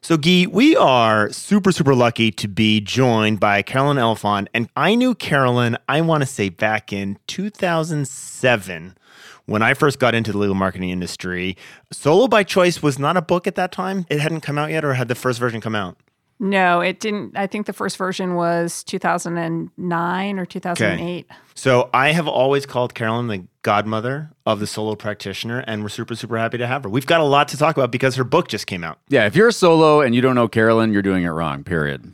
So, 0.04 0.18
Guy, 0.18 0.48
we 0.50 0.76
are 0.76 1.32
super, 1.32 1.72
super 1.72 1.94
lucky 1.94 2.32
to 2.32 2.48
be 2.48 2.82
joined 2.82 3.40
by 3.40 3.62
Carolyn 3.62 4.00
Elefant. 4.00 4.48
And 4.52 4.68
I 4.76 4.96
knew 4.96 5.14
Carolyn, 5.14 5.78
I 5.88 6.02
want 6.02 6.24
to 6.24 6.26
say 6.26 6.50
back 6.50 6.92
in 6.92 7.20
2007 7.28 8.98
when 9.46 9.62
I 9.62 9.76
first 9.76 10.00
got 10.00 10.16
into 10.16 10.32
the 10.32 10.40
legal 10.40 10.56
marketing 10.56 10.90
industry. 10.90 11.56
Solo 11.92 12.28
by 12.28 12.42
Choice 12.42 12.82
was 12.82 12.98
not 12.98 13.16
a 13.16 13.22
book 13.22 13.46
at 13.46 13.54
that 13.58 13.72
time. 13.72 14.08
It 14.10 14.20
hadn't 14.20 14.42
come 14.42 14.58
out 14.58 14.72
yet, 14.72 14.84
or 14.84 14.96
had 14.96 15.08
the 15.08 15.14
first 15.14 15.40
version 15.40 15.62
come 15.62 15.76
out? 15.76 15.98
No, 16.44 16.82
it 16.82 17.00
didn't. 17.00 17.38
I 17.38 17.46
think 17.46 17.68
the 17.68 17.74
first 17.74 17.98
version 17.98 18.34
was 18.34 18.84
2009 18.86 20.40
or 20.40 20.46
2008. 20.48 21.26
Okay. 21.30 21.40
So 21.54 21.88
I 21.94 22.14
have 22.14 22.28
always 22.28 22.66
called 22.66 22.96
Carolyn 22.96 23.28
the 23.28 23.46
godmother 23.62 24.32
of 24.44 24.60
the 24.60 24.66
solo 24.66 24.96
practitioner, 24.96 25.60
and 25.60 25.84
we're 25.84 25.90
super, 25.90 26.16
super 26.16 26.40
happy 26.40 26.58
to 26.58 26.66
have 26.66 26.84
her. 26.84 26.90
We've 26.90 27.06
got 27.06 27.22
a 27.22 27.26
lot 27.26 27.48
to 27.50 27.58
talk 27.58 27.78
about 27.78 27.92
because 27.92 28.16
her 28.16 28.24
book 28.24 28.48
just 28.48 28.66
came 28.66 28.84
out. 28.84 28.98
Yeah, 29.08 29.28
if 29.28 29.36
you're 29.36 29.50
a 29.50 29.54
solo 29.54 30.02
and 30.02 30.16
you 30.16 30.22
don't 30.22 30.34
know 30.34 30.48
Carolyn, 30.48 30.92
you're 30.92 31.04
doing 31.04 31.24
it 31.26 31.30
wrong, 31.30 31.64
period. 31.64 32.12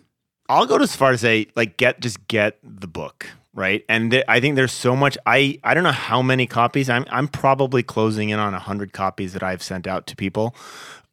I'll 0.49 0.65
go 0.65 0.75
as 0.75 0.93
far 0.93 1.13
to 1.13 1.17
say, 1.17 1.47
like, 1.55 1.77
get 1.77 2.01
just 2.01 2.27
get 2.27 2.57
the 2.61 2.87
book 2.87 3.27
right? 3.57 3.83
And 3.89 4.11
th- 4.11 4.23
I 4.27 4.39
think 4.39 4.55
there's 4.55 4.71
so 4.71 4.95
much. 4.95 5.17
I 5.25 5.59
I 5.63 5.73
don't 5.73 5.83
know 5.83 5.91
how 5.91 6.21
many 6.21 6.47
copies. 6.47 6.89
I'm 6.89 7.05
I'm 7.09 7.27
probably 7.27 7.83
closing 7.83 8.29
in 8.29 8.39
on 8.39 8.53
hundred 8.53 8.93
copies 8.93 9.33
that 9.33 9.43
I've 9.43 9.63
sent 9.63 9.87
out 9.87 10.07
to 10.07 10.15
people. 10.15 10.55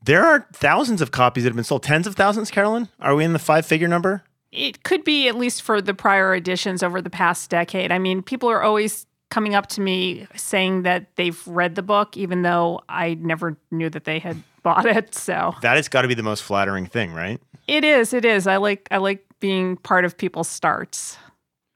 There 0.05 0.23
are 0.23 0.47
thousands 0.53 1.01
of 1.01 1.11
copies 1.11 1.45
that 1.45 1.51
have 1.51 1.57
been 1.57 1.65
sold. 1.65 1.83
Tens 1.83 2.07
of 2.07 2.15
thousands, 2.15 2.51
Carolyn? 2.51 2.89
Are 3.01 3.15
we 3.15 3.25
in 3.25 3.33
the 3.33 3.39
five 3.39 3.65
figure 3.65 3.89
number? 3.89 4.23
It 4.53 4.83
could 4.83 5.03
be 5.03 5.29
at 5.29 5.37
least 5.37 5.63
for 5.63 5.81
the 5.81 5.95
prior 5.95 6.35
editions 6.35 6.83
over 6.83 7.01
the 7.01 7.11
past 7.11 7.49
decade. 7.49 7.91
I 7.91 7.99
mean, 7.99 8.23
people 8.23 8.51
are 8.51 8.63
always 8.63 9.07
coming 9.31 9.55
up 9.55 9.67
to 9.69 9.81
me 9.81 10.27
saying 10.37 10.83
that 10.83 11.07
they've 11.17 11.41
read 11.49 11.75
the 11.75 11.83
book, 11.83 12.19
even 12.19 12.43
though 12.43 12.83
I 12.89 13.15
never 13.15 13.57
knew 13.71 13.89
that 13.91 14.05
they 14.05 14.19
had 14.19 14.43
bought 14.63 14.85
it. 14.85 15.15
So 15.15 15.55
that 15.63 15.77
has 15.77 15.89
got 15.89 16.03
to 16.03 16.09
be 16.09 16.15
the 16.15 16.23
most 16.23 16.43
flattering 16.43 16.87
thing, 16.87 17.13
right? 17.13 17.41
It 17.67 17.83
is. 17.83 18.13
It 18.13 18.27
is. 18.27 18.47
I 18.47 18.59
like. 18.59 18.87
I 18.91 18.99
like 18.99 19.25
being 19.41 19.79
part 19.79 20.05
of 20.05 20.17
people's 20.19 20.49
starts. 20.49 21.17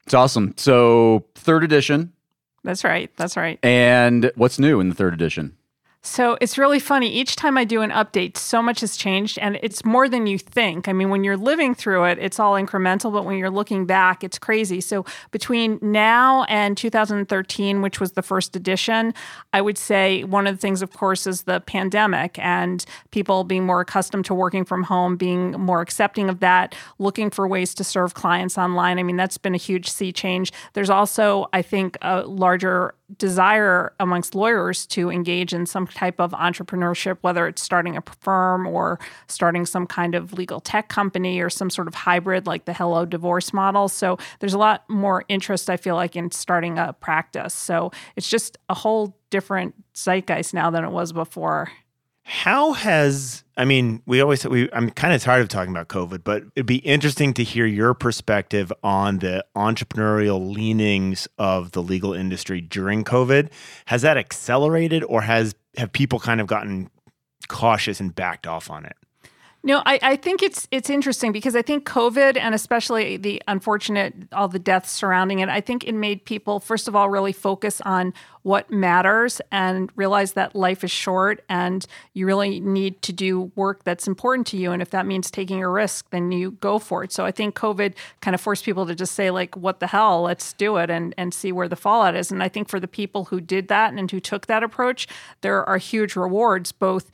It's 0.05 0.15
awesome. 0.15 0.55
So 0.57 1.25
third 1.35 1.65
edition. 1.65 2.13
That's 2.63 2.85
right. 2.85 3.11
That's 3.17 3.37
right. 3.37 3.59
And 3.63 4.31
what's 4.35 4.59
new 4.59 4.81
in 4.81 4.91
the 4.91 4.95
third 4.95 5.15
edition? 5.15 5.57
So 6.09 6.39
it's 6.41 6.57
really 6.57 6.81
funny. 6.81 7.13
Each 7.13 7.37
time 7.37 7.59
I 7.59 7.65
do 7.65 7.83
an 7.83 7.91
update, 7.91 8.39
so 8.39 8.63
much 8.63 8.81
has 8.81 8.97
changed, 8.97 9.39
and 9.39 9.59
it's 9.63 9.85
more 9.85 10.09
than 10.09 10.27
you 10.27 10.39
think. 10.39 10.89
I 10.89 10.93
mean, 10.95 11.11
when 11.11 11.23
you're 11.23 11.37
living 11.37 11.75
through 11.75 12.05
it, 12.05 12.19
it's 12.19 12.41
all 12.41 12.55
incremental, 12.55 13.13
but 13.13 13.27
when 13.27 13.37
you're 13.37 13.51
looking 13.51 13.85
back, 13.85 14.25
it's 14.25 14.39
crazy. 14.39 14.81
So 14.81 15.05
between 15.33 15.79
now 15.83 16.45
and 16.45 16.79
2013, 16.79 17.83
which 17.83 18.01
was 18.01 18.13
the 18.13 18.23
first 18.23 18.57
edition, 18.57 19.13
I 19.53 19.61
would 19.61 19.77
say 19.77 20.25
one 20.25 20.47
of 20.47 20.57
the 20.57 20.61
things, 20.61 20.81
of 20.81 20.93
course, 20.93 21.27
is 21.27 21.43
the 21.43 21.61
pandemic 21.61 22.39
and 22.39 22.85
people 23.11 23.45
being 23.45 23.67
more 23.67 23.83
accustomed 23.83 24.25
to 24.25 24.35
working 24.35 24.65
from 24.65 24.85
home, 24.85 25.17
being 25.17 25.53
more 25.53 25.83
accepting 25.83 26.31
of 26.31 26.41
that, 26.41 26.75
looking 26.99 27.31
for 27.31 27.47
ways 27.47 27.75
to 27.75 27.85
serve 27.85 28.15
clients 28.15 28.57
online. 28.57 28.99
I 28.99 29.03
mean, 29.03 29.17
that's 29.17 29.39
been 29.39 29.55
a 29.55 29.59
huge 29.59 29.91
sea 29.91 30.13
change. 30.13 30.53
There's 30.73 30.91
also, 30.91 31.49
I 31.53 31.61
think, 31.61 31.99
a 32.01 32.23
larger 32.23 32.95
desire 33.17 33.95
amongst 33.99 34.35
lawyers 34.35 34.87
to 34.87 35.11
engage 35.11 35.55
in 35.55 35.65
some 35.65 35.87
type 35.87 36.21
of 36.21 36.33
entrepreneurship, 36.33 37.19
whether 37.23 37.47
it's 37.47 37.63
starting 37.63 37.97
a 37.97 38.03
firm 38.21 38.67
or 38.67 38.99
starting 39.29 39.65
some 39.65 39.87
kind 39.87 40.15
of 40.15 40.33
legal 40.35 40.61
tech 40.61 40.89
company 40.89 41.41
or 41.41 41.49
some 41.49 41.71
sort 41.71 41.89
of 41.89 41.95
hybrid 41.95 42.47
like 42.47 42.67
the 42.67 42.75
Hello 42.75 43.07
Divorce 43.07 43.53
model. 43.53 43.89
So 43.89 44.19
there's 44.41 44.55
a 44.55 44.59
lot 44.59 44.89
more 44.91 45.25
interest, 45.29 45.71
I 45.71 45.79
feel 45.79 45.95
like, 45.95 46.17
in 46.17 46.31
starting 46.31 46.79
a 46.79 46.93
practice. 46.93 47.55
So 47.55 47.91
it's 48.17 48.29
just 48.29 48.59
a 48.69 48.75
whole 48.75 49.17
different 49.31 49.75
zeitgeist 49.95 50.53
now 50.53 50.71
than 50.71 50.85
it 50.85 50.91
was 50.91 51.13
before. 51.13 51.71
How 52.31 52.75
has 52.75 53.43
I 53.57 53.65
mean, 53.65 54.03
we 54.05 54.21
always 54.21 54.47
we 54.47 54.71
I'm 54.73 54.91
kind 54.91 55.15
of 55.15 55.23
tired 55.23 55.41
of 55.41 55.49
talking 55.49 55.73
about 55.73 55.89
COVID, 55.89 56.25
but 56.25 56.45
it'd 56.55 56.67
be 56.67 56.77
interesting 56.77 57.33
to 57.35 57.43
hear 57.43 57.65
your 57.65 57.95
perspective 57.95 58.71
on 58.83 59.21
the 59.21 59.47
entrepreneurial 59.57 60.55
leanings 60.55 61.27
of 61.39 61.73
the 61.73 61.83
legal 61.83 62.13
industry 62.13 62.61
during 62.61 63.03
COVID. 63.03 63.51
Has 63.87 64.03
that 64.03 64.19
accelerated 64.19 65.03
or 65.05 65.23
has 65.23 65.55
have 65.79 65.91
people 65.91 66.21
kind 66.21 66.43
of 66.43 66.47
gotten 66.47 66.91
cautious 67.49 67.99
and 67.99 68.15
backed 68.15 68.47
off 68.47 68.71
on 68.71 68.85
it? 68.85 68.97
No, 69.65 69.83
I, 69.85 69.99
I 70.03 70.17
think 70.17 70.43
it's 70.43 70.69
it's 70.71 70.89
interesting 70.89 71.33
because 71.33 71.57
I 71.57 71.63
think 71.63 71.85
COVID 71.85 72.39
and 72.39 72.55
especially 72.55 73.17
the 73.17 73.43
unfortunate 73.49 74.15
all 74.33 74.47
the 74.47 74.59
deaths 74.61 74.91
surrounding 74.93 75.41
it, 75.41 75.49
I 75.49 75.61
think 75.61 75.85
it 75.85 75.95
made 75.95 76.25
people 76.25 76.61
first 76.61 76.87
of 76.87 76.95
all 76.95 77.11
really 77.11 77.33
focus 77.33 77.81
on 77.81 78.15
what 78.43 78.71
matters 78.71 79.41
and 79.51 79.91
realize 79.97 80.33
that 80.33 80.55
life 80.55 80.85
is 80.85 80.91
short 80.91 81.45
and 81.49 81.87
you 82.15 82.25
really 82.25 82.61
need 82.61 83.03
to 83.03 83.13
do 83.13 83.51
work 83.57 83.85
that's 83.85 84.07
important 84.07 84.47
to 84.47 84.57
you. 84.57 84.71
And 84.71 84.81
if 84.81 84.91
that 84.91 85.07
means 85.07 85.31
taking 85.31 85.63
a 85.63 85.69
risk, 85.69 86.09
then 86.11 86.31
you 86.33 86.53
go 86.53 86.79
for 86.79 87.05
it. 87.05 87.13
So 87.13 87.27
I 87.27 87.33
think 87.33 87.55
COVID 87.57 87.95
kind 88.21 88.35
of 88.35 88.41
forced 88.41 88.65
people 88.65 88.87
to 88.87 88.95
just 88.95 89.15
say, 89.15 89.31
like, 89.31 89.57
what 89.57 89.81
the 89.81 89.89
hell, 89.89 90.23
let's 90.23 90.55
do 90.55 90.77
it 90.79 90.89
and, 90.89 91.15
and 91.19 91.35
see 91.35 91.53
where 91.53 91.69
the 91.69 91.77
fallout 91.77 92.15
is. 92.15 92.31
And 92.31 92.43
I 92.43 92.49
think 92.49 92.69
for 92.69 92.81
the 92.81 92.89
people 92.89 93.27
who 93.27 93.41
did 93.41 93.69
that 93.69 93.93
and 93.93 94.11
who 94.11 94.21
took 94.21 94.47
that 94.47 94.63
approach, 94.63 95.09
there 95.43 95.69
are 95.69 95.79
huge 95.79 96.17
rewards 96.17 96.73
both 96.73 97.11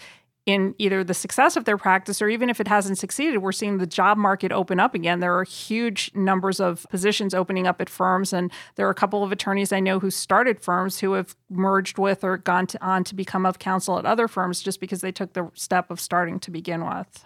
in 0.46 0.74
either 0.76 1.02
the 1.02 1.14
success 1.14 1.56
of 1.56 1.64
their 1.64 1.78
practice 1.78 2.20
or 2.20 2.28
even 2.28 2.50
if 2.50 2.60
it 2.60 2.68
hasn't 2.68 2.98
succeeded, 2.98 3.38
we're 3.38 3.52
seeing 3.52 3.78
the 3.78 3.86
job 3.86 4.18
market 4.18 4.52
open 4.52 4.78
up 4.78 4.94
again. 4.94 5.20
There 5.20 5.36
are 5.38 5.44
huge 5.44 6.10
numbers 6.14 6.60
of 6.60 6.86
positions 6.90 7.32
opening 7.32 7.66
up 7.66 7.80
at 7.80 7.88
firms, 7.88 8.32
and 8.32 8.52
there 8.76 8.86
are 8.86 8.90
a 8.90 8.94
couple 8.94 9.24
of 9.24 9.32
attorneys 9.32 9.72
I 9.72 9.80
know 9.80 10.00
who 10.00 10.10
started 10.10 10.60
firms 10.60 11.00
who 11.00 11.12
have 11.12 11.34
merged 11.48 11.96
with 11.96 12.22
or 12.22 12.36
gone 12.36 12.66
to, 12.68 12.84
on 12.84 13.04
to 13.04 13.14
become 13.14 13.46
of 13.46 13.58
counsel 13.58 13.98
at 13.98 14.04
other 14.04 14.28
firms 14.28 14.62
just 14.62 14.80
because 14.80 15.00
they 15.00 15.12
took 15.12 15.32
the 15.32 15.50
step 15.54 15.90
of 15.90 15.98
starting 15.98 16.38
to 16.40 16.50
begin 16.50 16.84
with. 16.84 17.24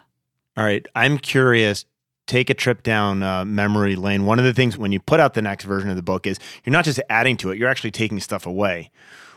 All 0.57 0.65
right, 0.65 0.87
I'm 0.95 1.19
curious. 1.19 1.85
Take 2.29 2.51
a 2.51 2.55
trip 2.55 2.83
down 2.83 3.23
uh, 3.23 3.45
memory 3.45 3.97
lane. 3.97 4.27
One 4.27 4.39
of 4.39 4.45
the 4.45 4.53
things 4.53 4.79
when 4.79 4.93
you 4.93 5.01
put 5.01 5.19
out 5.19 5.35
the 5.35 5.43
next 5.43 5.65
version 5.65 5.89
of 5.91 5.97
the 5.97 6.03
book 6.03 6.27
is 6.27 6.39
you're 6.65 6.73
not 6.73 6.85
just 6.85 7.01
adding 7.09 7.37
to 7.39 7.51
it; 7.51 7.59
you're 7.59 7.69
actually 7.71 7.91
taking 7.91 8.21
stuff 8.21 8.47
away. 8.47 8.91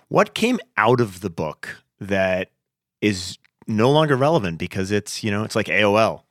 What 0.09 0.33
came 0.33 0.59
out 0.77 0.99
of 0.99 1.21
the 1.21 1.29
book 1.29 1.83
that 1.99 2.51
is 3.01 3.37
no 3.71 3.91
longer 3.91 4.15
relevant 4.15 4.57
because 4.57 4.91
it's 4.91 5.23
you 5.23 5.31
know 5.31 5.43
it's 5.43 5.55
like 5.55 5.67
AOL. 5.67 6.23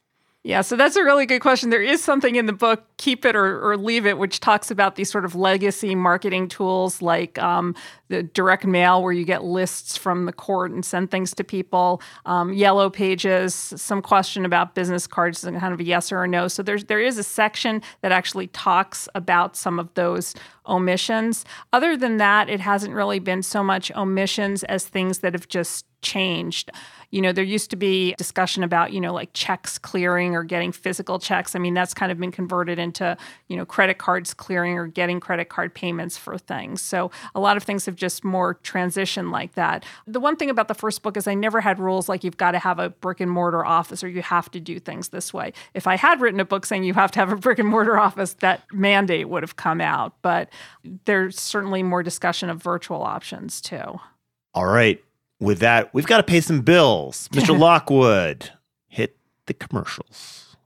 Yeah, 0.43 0.63
so 0.63 0.75
that's 0.75 0.97
a 0.97 1.05
really 1.05 1.27
good 1.27 1.41
question. 1.41 1.69
There 1.69 1.83
is 1.83 2.03
something 2.03 2.37
in 2.37 2.47
the 2.47 2.55
book, 2.55 2.85
Keep 2.97 3.27
It 3.27 3.37
or, 3.37 3.61
or 3.63 3.77
Leave 3.77 4.07
It, 4.07 4.17
which 4.17 4.41
talks 4.41 4.71
about 4.71 4.97
these 4.97 5.11
sort 5.11 5.27
of 5.27 5.35
legacy 5.35 5.95
marketing 5.95 6.49
tools 6.49 7.03
like 7.03 7.39
um, 7.39 7.75
the 8.09 8.23
direct 8.23 8.65
mail, 8.65 9.03
where 9.03 9.13
you 9.13 9.27
get 9.27 9.45
lists 9.45 9.99
from 9.99 10.25
the 10.25 10.33
court 10.33 10.71
and 10.71 10.83
send 10.83 11.11
things 11.11 11.35
to 11.35 11.45
people, 11.45 12.01
um, 12.25 12.55
yellow 12.55 12.89
pages, 12.89 13.55
some 13.55 14.01
question 14.01 14.47
about 14.47 14.75
business 14.75 15.07
cards, 15.07 15.45
and 15.45 15.61
kind 15.61 15.75
of 15.75 15.81
a 15.81 15.85
yes 15.85 16.11
or 16.11 16.23
a 16.23 16.29
no. 16.29 16.49
So 16.49 16.63
there's 16.63 16.85
there 16.85 17.01
is 17.01 17.19
a 17.19 17.23
section 17.23 17.83
that 18.01 18.11
actually 18.11 18.47
talks 18.47 19.11
about 19.15 19.57
some 19.57 19.79
of 19.79 19.93
those 19.93 20.35
omissions. 20.71 21.45
Other 21.73 21.97
than 21.97 22.17
that, 22.19 22.49
it 22.49 22.61
hasn't 22.61 22.95
really 22.95 23.19
been 23.19 23.43
so 23.43 23.63
much 23.63 23.91
omissions 23.93 24.63
as 24.65 24.87
things 24.87 25.19
that 25.19 25.35
have 25.35 25.49
just 25.49 25.85
changed. 26.03 26.71
You 27.11 27.21
know, 27.21 27.33
there 27.33 27.43
used 27.43 27.71
to 27.71 27.77
be 27.77 28.15
discussion 28.19 28.63
about, 28.63 28.93
you 28.93 29.01
know, 29.01 29.13
like 29.13 29.31
checks 29.33 29.79
clearing 29.79 30.37
or 30.37 30.45
getting 30.45 30.71
physical 30.71 31.19
checks. 31.19 31.57
I 31.57 31.59
mean, 31.59 31.75
that's 31.75 31.93
kind 31.93 32.13
of 32.13 32.21
been 32.21 32.31
converted 32.31 32.79
into, 32.79 33.17
you 33.49 33.57
know, 33.57 33.67
credit 33.67 33.99
cards 33.99 34.33
clearing 34.33 34.79
or 34.79 34.87
getting 34.87 35.19
credit 35.19 35.49
card 35.49 35.75
payments 35.75 36.17
for 36.17 36.39
things. 36.39 36.81
So 36.81 37.11
a 37.35 37.41
lot 37.41 37.57
of 37.57 37.65
things 37.65 37.87
have 37.87 37.97
just 37.97 38.23
more 38.23 38.55
transitioned 38.63 39.33
like 39.33 39.55
that. 39.55 39.85
The 40.07 40.21
one 40.21 40.37
thing 40.37 40.51
about 40.51 40.69
the 40.69 40.75
first 40.75 41.03
book 41.03 41.17
is 41.17 41.27
I 41.27 41.35
never 41.35 41.61
had 41.61 41.81
rules 41.81 42.09
like 42.09 42.23
you've 42.23 42.37
got 42.37 42.53
to 42.53 42.61
have 42.61 42.79
a 42.79 42.91
brick 42.91 43.19
and 43.19 43.31
mortar 43.31 43.67
office 43.67 44.05
or 44.05 44.09
you 44.09 44.23
have 44.23 44.49
to 44.53 44.61
do 44.61 44.79
things 44.79 45.09
this 45.09 45.35
way. 45.35 45.53
If 45.75 45.89
I 45.89 45.97
had 45.97 46.21
written 46.21 46.39
a 46.39 46.45
book 46.45 46.65
saying 46.65 46.85
you 46.85 46.95
have 46.95 47.11
to 47.13 47.19
have 47.19 47.33
a 47.33 47.37
brick 47.37 47.59
and 47.59 47.69
mortar 47.69 47.99
office, 47.99 48.35
that 48.35 48.63
mandate 48.73 49.29
would 49.29 49.43
have 49.43 49.57
come 49.57 49.81
out. 49.81 50.15
But 50.23 50.49
there's 51.05 51.41
certainly 51.41 51.83
more 51.83 52.03
discussion 52.03 52.51
of 52.51 52.63
virtual 52.63 53.03
options 53.03 53.61
too. 53.61 54.01
All 54.55 54.67
right. 54.67 55.03
With 55.39 55.61
that, 55.61 55.95
we've 55.95 56.07
got 56.07 56.19
to 56.19 56.23
pay 56.23 56.41
some 56.41 56.61
bills. 56.61 57.29
Mr. 57.33 57.59
Lockwood, 57.59 58.51
hit 58.89 59.17
the 59.47 59.55
commercials. 59.55 60.57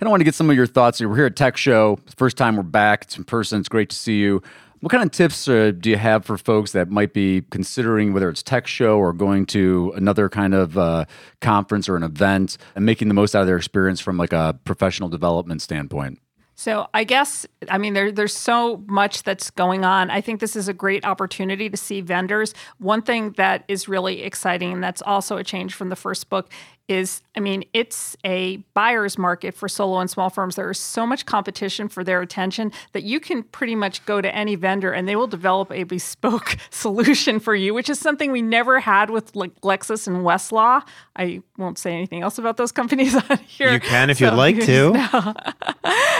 And 0.00 0.08
I 0.08 0.10
want 0.10 0.20
to 0.20 0.24
get 0.24 0.34
some 0.34 0.48
of 0.48 0.56
your 0.56 0.66
thoughts. 0.66 1.00
We're 1.00 1.14
here 1.14 1.26
at 1.26 1.36
Tech 1.36 1.56
Show. 1.56 1.98
First 2.16 2.36
time 2.36 2.56
we're 2.56 2.62
back. 2.62 3.02
It's 3.02 3.18
in 3.18 3.24
person. 3.24 3.60
It's 3.60 3.68
great 3.68 3.90
to 3.90 3.96
see 3.96 4.18
you. 4.18 4.42
What 4.80 4.90
kind 4.90 5.04
of 5.04 5.10
tips 5.10 5.46
uh, 5.46 5.72
do 5.78 5.90
you 5.90 5.96
have 5.96 6.24
for 6.24 6.38
folks 6.38 6.72
that 6.72 6.88
might 6.88 7.12
be 7.12 7.42
considering 7.50 8.14
whether 8.14 8.30
it's 8.30 8.42
Tech 8.42 8.66
Show 8.66 8.98
or 8.98 9.12
going 9.12 9.44
to 9.46 9.92
another 9.94 10.30
kind 10.30 10.54
of 10.54 10.78
uh, 10.78 11.04
conference 11.42 11.86
or 11.86 11.96
an 11.96 12.02
event 12.02 12.56
and 12.74 12.86
making 12.86 13.08
the 13.08 13.14
most 13.14 13.36
out 13.36 13.42
of 13.42 13.46
their 13.46 13.58
experience 13.58 14.00
from 14.00 14.16
like 14.16 14.32
a 14.32 14.58
professional 14.64 15.10
development 15.10 15.60
standpoint? 15.60 16.18
So 16.60 16.88
I 16.92 17.04
guess 17.04 17.46
I 17.70 17.78
mean 17.78 17.94
there 17.94 18.12
there's 18.12 18.36
so 18.36 18.84
much 18.86 19.22
that's 19.22 19.48
going 19.48 19.82
on. 19.82 20.10
I 20.10 20.20
think 20.20 20.40
this 20.40 20.54
is 20.54 20.68
a 20.68 20.74
great 20.74 21.06
opportunity 21.06 21.70
to 21.70 21.76
see 21.78 22.02
vendors. 22.02 22.52
One 22.76 23.00
thing 23.00 23.30
that 23.38 23.64
is 23.66 23.88
really 23.88 24.20
exciting 24.20 24.70
and 24.74 24.84
that's 24.84 25.00
also 25.00 25.38
a 25.38 25.42
change 25.42 25.72
from 25.72 25.88
the 25.88 25.96
first 25.96 26.28
book 26.28 26.50
is 26.90 27.22
I 27.36 27.40
mean, 27.40 27.64
it's 27.72 28.16
a 28.24 28.56
buyer's 28.74 29.16
market 29.16 29.54
for 29.54 29.68
solo 29.68 30.00
and 30.00 30.10
small 30.10 30.30
firms. 30.30 30.56
There 30.56 30.68
is 30.70 30.80
so 30.80 31.06
much 31.06 31.26
competition 31.26 31.88
for 31.88 32.02
their 32.02 32.20
attention 32.20 32.72
that 32.92 33.04
you 33.04 33.20
can 33.20 33.44
pretty 33.44 33.76
much 33.76 34.04
go 34.04 34.20
to 34.20 34.34
any 34.34 34.56
vendor 34.56 34.92
and 34.92 35.08
they 35.08 35.14
will 35.14 35.28
develop 35.28 35.70
a 35.70 35.84
bespoke 35.84 36.56
solution 36.70 37.38
for 37.38 37.54
you, 37.54 37.72
which 37.72 37.88
is 37.88 38.00
something 38.00 38.32
we 38.32 38.42
never 38.42 38.80
had 38.80 39.10
with 39.10 39.36
like 39.36 39.58
Lexis 39.60 40.08
and 40.08 40.18
Westlaw. 40.18 40.82
I 41.14 41.40
won't 41.56 41.78
say 41.78 41.94
anything 41.94 42.22
else 42.22 42.36
about 42.36 42.56
those 42.56 42.72
companies 42.80 43.14
on 43.14 43.38
here. 43.46 43.72
You 43.72 43.80
can 43.80 44.10
if 44.10 44.18
so, 44.18 44.26
you'd 44.26 44.34
like 44.34 44.60
to. 44.62 44.90
No. 45.12 45.34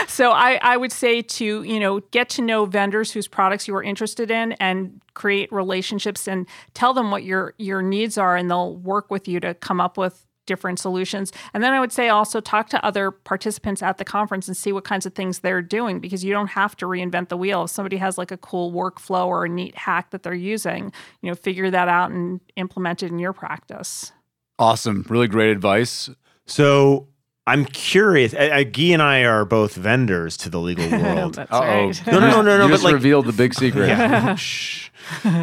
so 0.07 0.31
I, 0.31 0.59
I 0.61 0.77
would 0.77 0.91
say 0.91 1.21
to, 1.21 1.63
you 1.63 1.79
know, 1.79 1.99
get 2.11 2.29
to 2.29 2.41
know 2.41 2.65
vendors 2.65 3.11
whose 3.11 3.27
products 3.27 3.67
you 3.67 3.75
are 3.75 3.83
interested 3.83 4.31
in 4.31 4.53
and 4.53 5.01
create 5.13 5.51
relationships 5.51 6.27
and 6.27 6.47
tell 6.73 6.93
them 6.93 7.11
what 7.11 7.23
your 7.23 7.53
your 7.57 7.81
needs 7.81 8.17
are 8.17 8.37
and 8.37 8.49
they'll 8.49 8.75
work 8.77 9.11
with 9.11 9.27
you 9.27 9.39
to 9.41 9.53
come 9.55 9.81
up 9.81 9.97
with 9.97 10.25
different 10.51 10.79
solutions. 10.79 11.31
And 11.53 11.63
then 11.63 11.71
I 11.71 11.79
would 11.79 11.93
say 11.93 12.09
also 12.09 12.41
talk 12.41 12.67
to 12.71 12.85
other 12.85 13.09
participants 13.09 13.81
at 13.81 13.97
the 13.97 14.03
conference 14.03 14.49
and 14.49 14.57
see 14.57 14.73
what 14.73 14.83
kinds 14.83 15.05
of 15.05 15.13
things 15.13 15.39
they're 15.39 15.61
doing 15.61 16.01
because 16.01 16.25
you 16.25 16.33
don't 16.33 16.49
have 16.49 16.75
to 16.77 16.85
reinvent 16.85 17.29
the 17.29 17.37
wheel. 17.37 17.63
If 17.63 17.69
somebody 17.69 17.95
has 17.97 18.17
like 18.17 18.31
a 18.31 18.37
cool 18.37 18.73
workflow 18.73 19.27
or 19.27 19.45
a 19.45 19.49
neat 19.49 19.77
hack 19.77 20.09
that 20.09 20.23
they're 20.23 20.33
using, 20.33 20.91
you 21.21 21.29
know, 21.29 21.35
figure 21.35 21.71
that 21.71 21.87
out 21.87 22.11
and 22.11 22.41
implement 22.57 23.01
it 23.01 23.11
in 23.11 23.19
your 23.19 23.31
practice. 23.31 24.11
Awesome. 24.59 25.05
Really 25.07 25.29
great 25.29 25.51
advice. 25.51 26.09
So 26.45 27.07
I'm 27.51 27.65
curious. 27.65 28.33
I, 28.33 28.49
I, 28.49 28.63
Guy 28.63 28.93
and 28.93 29.01
I 29.01 29.25
are 29.25 29.43
both 29.43 29.75
vendors 29.75 30.37
to 30.37 30.49
the 30.49 30.59
legal 30.59 30.89
world. 30.91 31.35
That's 31.35 31.51
right. 31.51 32.01
No, 32.07 32.19
no, 32.19 32.29
no, 32.29 32.41
no, 32.41 32.57
no. 32.59 32.65
You 32.65 32.71
just 32.71 32.85
like, 32.85 32.93
revealed 32.93 33.25
the 33.25 33.33
big 33.33 33.53
secret. 33.53 33.87
Yeah. 33.91 34.35
Shh. 34.35 34.89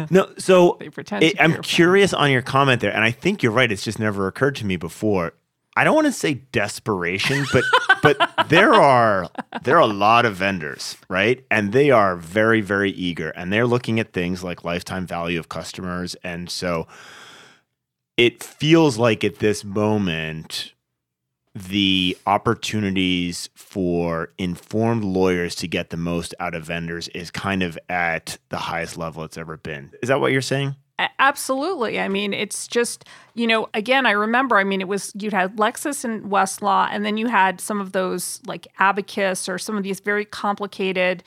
No, 0.09 0.31
so 0.39 0.79
it, 0.79 1.39
I'm 1.39 1.61
curious 1.61 2.11
on 2.11 2.31
your 2.31 2.41
comment 2.41 2.81
there, 2.81 2.91
and 2.91 3.03
I 3.03 3.11
think 3.11 3.43
you're 3.43 3.51
right. 3.51 3.71
It's 3.71 3.83
just 3.83 3.99
never 3.99 4.25
occurred 4.25 4.55
to 4.55 4.65
me 4.65 4.77
before. 4.77 5.33
I 5.75 5.83
don't 5.83 5.93
want 5.93 6.07
to 6.07 6.11
say 6.11 6.35
desperation, 6.51 7.45
but 7.53 7.63
but 8.01 8.47
there 8.49 8.73
are 8.73 9.29
there 9.63 9.77
are 9.77 9.81
a 9.81 9.85
lot 9.85 10.25
of 10.25 10.35
vendors, 10.35 10.97
right? 11.07 11.45
And 11.51 11.71
they 11.71 11.91
are 11.91 12.15
very 12.15 12.61
very 12.61 12.89
eager, 12.91 13.29
and 13.29 13.53
they're 13.53 13.67
looking 13.67 13.99
at 13.99 14.11
things 14.11 14.43
like 14.43 14.63
lifetime 14.63 15.05
value 15.05 15.39
of 15.39 15.49
customers, 15.49 16.15
and 16.23 16.49
so 16.49 16.87
it 18.17 18.43
feels 18.43 18.97
like 18.97 19.23
at 19.23 19.37
this 19.37 19.63
moment 19.63 20.73
the 21.67 22.17
opportunities 22.25 23.49
for 23.53 24.31
informed 24.37 25.03
lawyers 25.03 25.55
to 25.55 25.67
get 25.67 25.89
the 25.89 25.97
most 25.97 26.33
out 26.39 26.55
of 26.55 26.63
vendors 26.63 27.07
is 27.09 27.31
kind 27.31 27.61
of 27.63 27.77
at 27.89 28.37
the 28.49 28.57
highest 28.57 28.97
level 28.97 29.23
it's 29.23 29.37
ever 29.37 29.57
been. 29.57 29.91
Is 30.01 30.09
that 30.09 30.21
what 30.21 30.31
you're 30.31 30.41
saying? 30.41 30.75
Absolutely. 31.17 31.99
I 31.99 32.09
mean, 32.09 32.33
it's 32.33 32.67
just, 32.67 33.05
you 33.33 33.47
know, 33.47 33.69
again, 33.73 34.05
I 34.05 34.11
remember, 34.11 34.57
I 34.57 34.65
mean, 34.65 34.81
it 34.81 34.87
was, 34.87 35.13
you 35.17 35.31
had 35.31 35.55
Lexis 35.55 36.03
and 36.03 36.23
Westlaw, 36.25 36.89
and 36.91 37.05
then 37.05 37.15
you 37.15 37.27
had 37.27 37.61
some 37.61 37.79
of 37.79 37.93
those 37.93 38.41
like 38.45 38.67
Abacus 38.79 39.47
or 39.47 39.57
some 39.57 39.77
of 39.77 39.83
these 39.83 40.01
very 40.01 40.25
complicated 40.25 41.23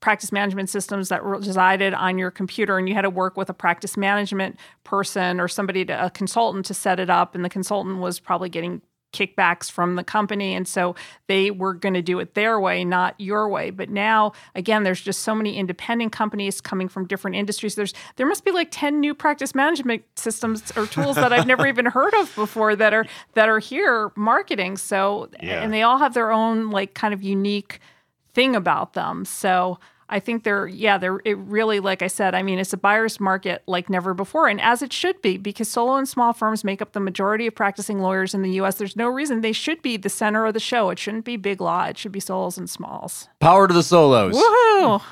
practice 0.00 0.32
management 0.32 0.68
systems 0.68 1.08
that 1.08 1.22
resided 1.22 1.94
on 1.94 2.18
your 2.18 2.32
computer 2.32 2.76
and 2.76 2.88
you 2.88 2.94
had 2.94 3.02
to 3.02 3.10
work 3.10 3.36
with 3.36 3.48
a 3.48 3.54
practice 3.54 3.96
management 3.96 4.58
person 4.82 5.38
or 5.38 5.46
somebody 5.46 5.84
to, 5.84 6.06
a 6.06 6.10
consultant 6.10 6.66
to 6.66 6.74
set 6.74 6.98
it 6.98 7.08
up 7.08 7.36
and 7.36 7.44
the 7.44 7.48
consultant 7.48 7.98
was 7.98 8.18
probably 8.18 8.48
getting 8.48 8.82
kickbacks 9.12 9.70
from 9.70 9.96
the 9.96 10.04
company. 10.04 10.54
And 10.54 10.66
so 10.66 10.94
they 11.26 11.50
were 11.50 11.74
going 11.74 11.94
to 11.94 12.02
do 12.02 12.18
it 12.18 12.34
their 12.34 12.58
way, 12.58 12.84
not 12.84 13.14
your 13.18 13.48
way. 13.48 13.70
But 13.70 13.90
now, 13.90 14.32
again, 14.54 14.82
there's 14.82 15.00
just 15.00 15.20
so 15.20 15.34
many 15.34 15.56
independent 15.56 16.12
companies 16.12 16.60
coming 16.60 16.88
from 16.88 17.06
different 17.06 17.36
industries. 17.36 17.74
There's 17.74 17.94
there 18.16 18.26
must 18.26 18.44
be 18.44 18.50
like 18.50 18.68
10 18.70 19.00
new 19.00 19.14
practice 19.14 19.54
management 19.54 20.02
systems 20.16 20.72
or 20.76 20.86
tools 20.86 21.16
that 21.16 21.32
I've 21.32 21.46
never 21.46 21.66
even 21.68 21.86
heard 21.86 22.14
of 22.14 22.34
before 22.34 22.74
that 22.76 22.94
are 22.94 23.06
that 23.34 23.48
are 23.48 23.58
here 23.58 24.12
marketing. 24.16 24.76
So 24.76 25.28
yeah. 25.42 25.62
and 25.62 25.72
they 25.72 25.82
all 25.82 25.98
have 25.98 26.14
their 26.14 26.32
own 26.32 26.70
like 26.70 26.94
kind 26.94 27.14
of 27.14 27.22
unique 27.22 27.80
thing 28.34 28.56
about 28.56 28.94
them. 28.94 29.24
So 29.24 29.78
I 30.12 30.20
think 30.20 30.44
they're, 30.44 30.66
yeah, 30.66 30.98
they're 30.98 31.20
it 31.24 31.38
really, 31.38 31.80
like 31.80 32.02
I 32.02 32.06
said, 32.06 32.34
I 32.34 32.42
mean, 32.42 32.58
it's 32.58 32.72
a 32.72 32.76
buyer's 32.76 33.18
market 33.18 33.62
like 33.66 33.88
never 33.90 34.12
before, 34.14 34.46
and 34.46 34.60
as 34.60 34.82
it 34.82 34.92
should 34.92 35.20
be, 35.22 35.38
because 35.38 35.68
solo 35.68 35.96
and 35.96 36.08
small 36.08 36.32
firms 36.32 36.62
make 36.62 36.82
up 36.82 36.92
the 36.92 37.00
majority 37.00 37.46
of 37.46 37.54
practicing 37.54 37.98
lawyers 38.00 38.34
in 38.34 38.42
the 38.42 38.50
U.S. 38.52 38.76
There's 38.76 38.94
no 38.94 39.08
reason 39.08 39.40
they 39.40 39.52
should 39.52 39.80
be 39.82 39.96
the 39.96 40.10
center 40.10 40.44
of 40.46 40.54
the 40.54 40.60
show. 40.60 40.90
It 40.90 40.98
shouldn't 40.98 41.24
be 41.24 41.36
big 41.36 41.60
law. 41.60 41.86
It 41.86 41.96
should 41.98 42.12
be 42.12 42.20
solos 42.20 42.58
and 42.58 42.68
smalls. 42.70 43.28
Power 43.40 43.66
to 43.66 43.74
the 43.74 43.82
solos. 43.82 44.34
Woohoo! 44.36 45.02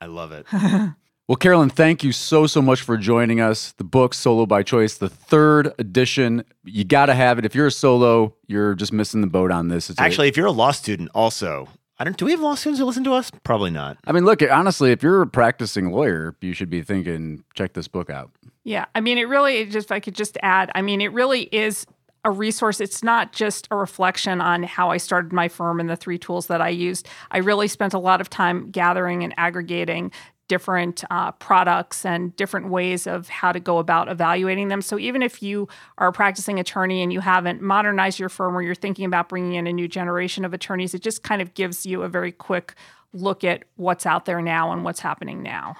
I 0.00 0.06
love 0.06 0.32
it. 0.32 0.46
Well, 1.26 1.36
Carolyn, 1.36 1.70
thank 1.70 2.04
you 2.04 2.12
so, 2.12 2.46
so 2.46 2.60
much 2.60 2.82
for 2.82 2.98
joining 2.98 3.40
us. 3.40 3.72
The 3.72 3.84
book, 3.84 4.12
Solo 4.12 4.44
by 4.44 4.62
Choice, 4.62 4.98
the 4.98 5.08
third 5.08 5.72
edition. 5.78 6.44
You 6.64 6.84
got 6.84 7.06
to 7.06 7.14
have 7.14 7.38
it. 7.38 7.46
If 7.46 7.54
you're 7.54 7.68
a 7.68 7.70
solo, 7.70 8.34
you're 8.46 8.74
just 8.74 8.92
missing 8.92 9.22
the 9.22 9.26
boat 9.26 9.50
on 9.50 9.68
this. 9.68 9.88
It's 9.88 9.98
Actually, 9.98 10.26
a- 10.26 10.28
if 10.28 10.36
you're 10.36 10.48
a 10.48 10.52
law 10.52 10.70
student, 10.70 11.08
also, 11.14 11.68
I 11.98 12.04
don't. 12.04 12.16
Do 12.16 12.24
we 12.24 12.32
have 12.32 12.40
law 12.40 12.54
students 12.54 12.80
who 12.80 12.86
listen 12.86 13.04
to 13.04 13.12
us? 13.12 13.30
Probably 13.44 13.70
not. 13.70 13.98
I 14.06 14.12
mean, 14.12 14.24
look. 14.24 14.42
Honestly, 14.42 14.90
if 14.90 15.02
you're 15.02 15.22
a 15.22 15.26
practicing 15.26 15.92
lawyer, 15.92 16.36
you 16.40 16.52
should 16.52 16.70
be 16.70 16.82
thinking, 16.82 17.44
check 17.54 17.74
this 17.74 17.88
book 17.88 18.10
out. 18.10 18.30
Yeah, 18.64 18.86
I 18.94 19.00
mean, 19.00 19.18
it 19.18 19.28
really. 19.28 19.58
It 19.58 19.70
just, 19.70 19.88
if 19.88 19.92
I 19.92 20.00
could 20.00 20.14
just 20.14 20.36
add, 20.42 20.72
I 20.74 20.82
mean, 20.82 21.00
it 21.00 21.12
really 21.12 21.42
is 21.42 21.86
a 22.24 22.30
resource. 22.30 22.80
It's 22.80 23.02
not 23.02 23.32
just 23.32 23.68
a 23.70 23.76
reflection 23.76 24.40
on 24.40 24.62
how 24.62 24.90
I 24.90 24.96
started 24.96 25.32
my 25.32 25.48
firm 25.48 25.78
and 25.78 25.90
the 25.90 25.96
three 25.96 26.18
tools 26.18 26.46
that 26.46 26.60
I 26.60 26.70
used. 26.70 27.06
I 27.30 27.38
really 27.38 27.68
spent 27.68 27.92
a 27.92 27.98
lot 27.98 28.20
of 28.20 28.30
time 28.30 28.70
gathering 28.70 29.22
and 29.22 29.34
aggregating 29.36 30.10
different 30.48 31.04
uh, 31.10 31.32
products 31.32 32.04
and 32.04 32.34
different 32.36 32.68
ways 32.68 33.06
of 33.06 33.28
how 33.28 33.52
to 33.52 33.60
go 33.60 33.78
about 33.78 34.08
evaluating 34.08 34.68
them. 34.68 34.82
So 34.82 34.98
even 34.98 35.22
if 35.22 35.42
you 35.42 35.68
are 35.98 36.08
a 36.08 36.12
practicing 36.12 36.60
attorney 36.60 37.02
and 37.02 37.12
you 37.12 37.20
haven't 37.20 37.62
modernized 37.62 38.18
your 38.18 38.28
firm 38.28 38.56
or 38.56 38.62
you're 38.62 38.74
thinking 38.74 39.06
about 39.06 39.28
bringing 39.28 39.54
in 39.54 39.66
a 39.66 39.72
new 39.72 39.88
generation 39.88 40.44
of 40.44 40.52
attorneys, 40.52 40.94
it 40.94 41.02
just 41.02 41.22
kind 41.22 41.40
of 41.40 41.54
gives 41.54 41.86
you 41.86 42.02
a 42.02 42.08
very 42.08 42.32
quick 42.32 42.74
look 43.12 43.44
at 43.44 43.64
what's 43.76 44.06
out 44.06 44.26
there 44.26 44.42
now 44.42 44.72
and 44.72 44.84
what's 44.84 45.00
happening 45.00 45.42
now. 45.42 45.76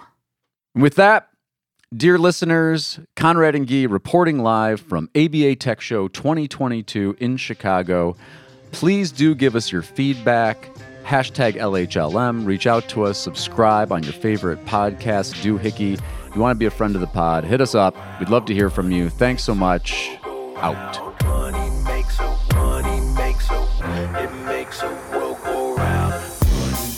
With 0.75 0.95
that, 0.95 1.29
dear 1.95 2.19
listeners, 2.19 3.01
Conrad 3.17 3.55
and 3.55 3.67
Guy 3.67 3.85
reporting 3.85 4.39
live 4.39 4.81
from 4.81 5.11
ABA 5.15 5.57
Tech 5.57 5.81
Show 5.81 6.09
2022 6.09 7.17
in 7.19 7.37
Chicago. 7.37 8.17
Please 8.73 9.13
do 9.13 9.35
give 9.35 9.55
us 9.55 9.71
your 9.71 9.83
feedback 9.83 10.71
hashtag 11.05 11.57
LHLM. 11.57 12.47
Reach 12.47 12.67
out 12.67 12.89
to 12.91 13.05
us, 13.05 13.19
subscribe 13.19 13.93
on 13.93 14.03
your 14.03 14.13
favorite 14.13 14.65
podcast, 14.65 15.35
doohickey. 15.43 15.95
If 15.95 16.35
you 16.35 16.41
want 16.41 16.57
to 16.57 16.59
be 16.59 16.67
a 16.67 16.71
friend 16.71 16.95
of 16.95 17.01
the 17.01 17.07
pod, 17.07 17.45
hit 17.45 17.61
us 17.61 17.75
up. 17.75 17.97
We'd 18.19 18.31
love 18.31 18.45
to 18.47 18.55
hear 18.55 18.71
from 18.71 18.91
you. 18.91 19.09
Thanks 19.09 19.45
so 19.45 19.55
much. 19.55 20.11
Out. 20.57 21.01
It 23.97 24.33
makes 24.45 24.83
a 24.83 24.89
world 25.13 25.39
go 25.45 25.77
round. 25.77 26.15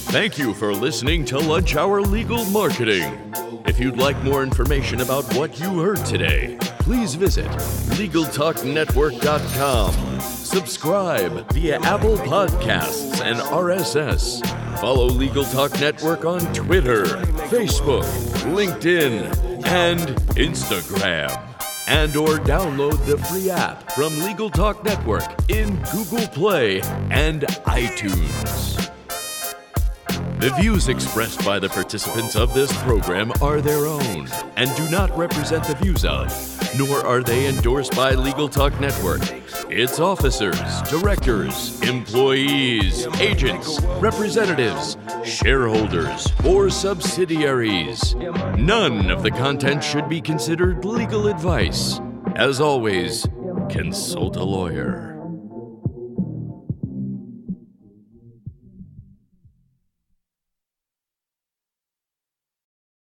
Thank 0.06 0.38
you 0.38 0.54
for 0.54 0.72
listening 0.72 1.26
to 1.26 1.38
Lunch 1.38 1.76
Hour 1.76 2.00
Legal 2.00 2.46
Marketing. 2.46 3.02
If 3.66 3.78
you'd 3.78 3.98
like 3.98 4.16
more 4.22 4.42
information 4.42 5.02
about 5.02 5.24
what 5.34 5.60
you 5.60 5.80
heard 5.80 6.02
today, 6.06 6.56
please 6.78 7.14
visit 7.14 7.50
LegalTalkNetwork.com. 7.98 10.35
Subscribe 10.46 11.52
via 11.52 11.80
Apple 11.80 12.16
Podcasts 12.18 13.20
and 13.20 13.40
RSS. 13.40 14.46
Follow 14.78 15.06
Legal 15.06 15.44
Talk 15.44 15.72
Network 15.80 16.24
on 16.24 16.40
Twitter, 16.54 17.04
Facebook, 17.50 18.04
LinkedIn, 18.54 19.66
and 19.66 20.00
Instagram. 20.36 21.36
And 21.88 22.14
or 22.14 22.38
download 22.38 23.04
the 23.06 23.18
free 23.18 23.50
app 23.50 23.90
from 23.90 24.20
Legal 24.20 24.48
Talk 24.48 24.84
Network 24.84 25.24
in 25.50 25.82
Google 25.92 26.28
Play 26.28 26.80
and 27.10 27.42
iTunes. 27.66 28.76
The 30.38 30.50
views 30.60 30.86
expressed 30.88 31.44
by 31.44 31.58
the 31.58 31.68
participants 31.68 32.36
of 32.36 32.54
this 32.54 32.72
program 32.84 33.32
are 33.42 33.60
their 33.60 33.86
own 33.86 34.28
and 34.56 34.74
do 34.76 34.88
not 34.90 35.14
represent 35.18 35.64
the 35.64 35.74
views 35.74 36.04
of, 36.04 36.30
nor 36.76 37.04
are 37.06 37.22
they 37.22 37.46
endorsed 37.46 37.94
by 37.94 38.12
Legal 38.12 38.48
Talk 38.48 38.78
Network, 38.80 39.20
its 39.70 39.98
officers, 39.98 40.82
directors, 40.82 41.80
employees, 41.82 43.06
agents, 43.20 43.80
representatives, 44.00 44.96
shareholders, 45.24 46.32
or 46.44 46.70
subsidiaries. 46.70 48.14
None 48.56 49.10
of 49.10 49.22
the 49.22 49.30
content 49.30 49.82
should 49.82 50.08
be 50.08 50.20
considered 50.20 50.84
legal 50.84 51.28
advice. 51.28 52.00
As 52.34 52.60
always, 52.60 53.26
consult 53.70 54.36
a 54.36 54.44
lawyer. 54.44 55.15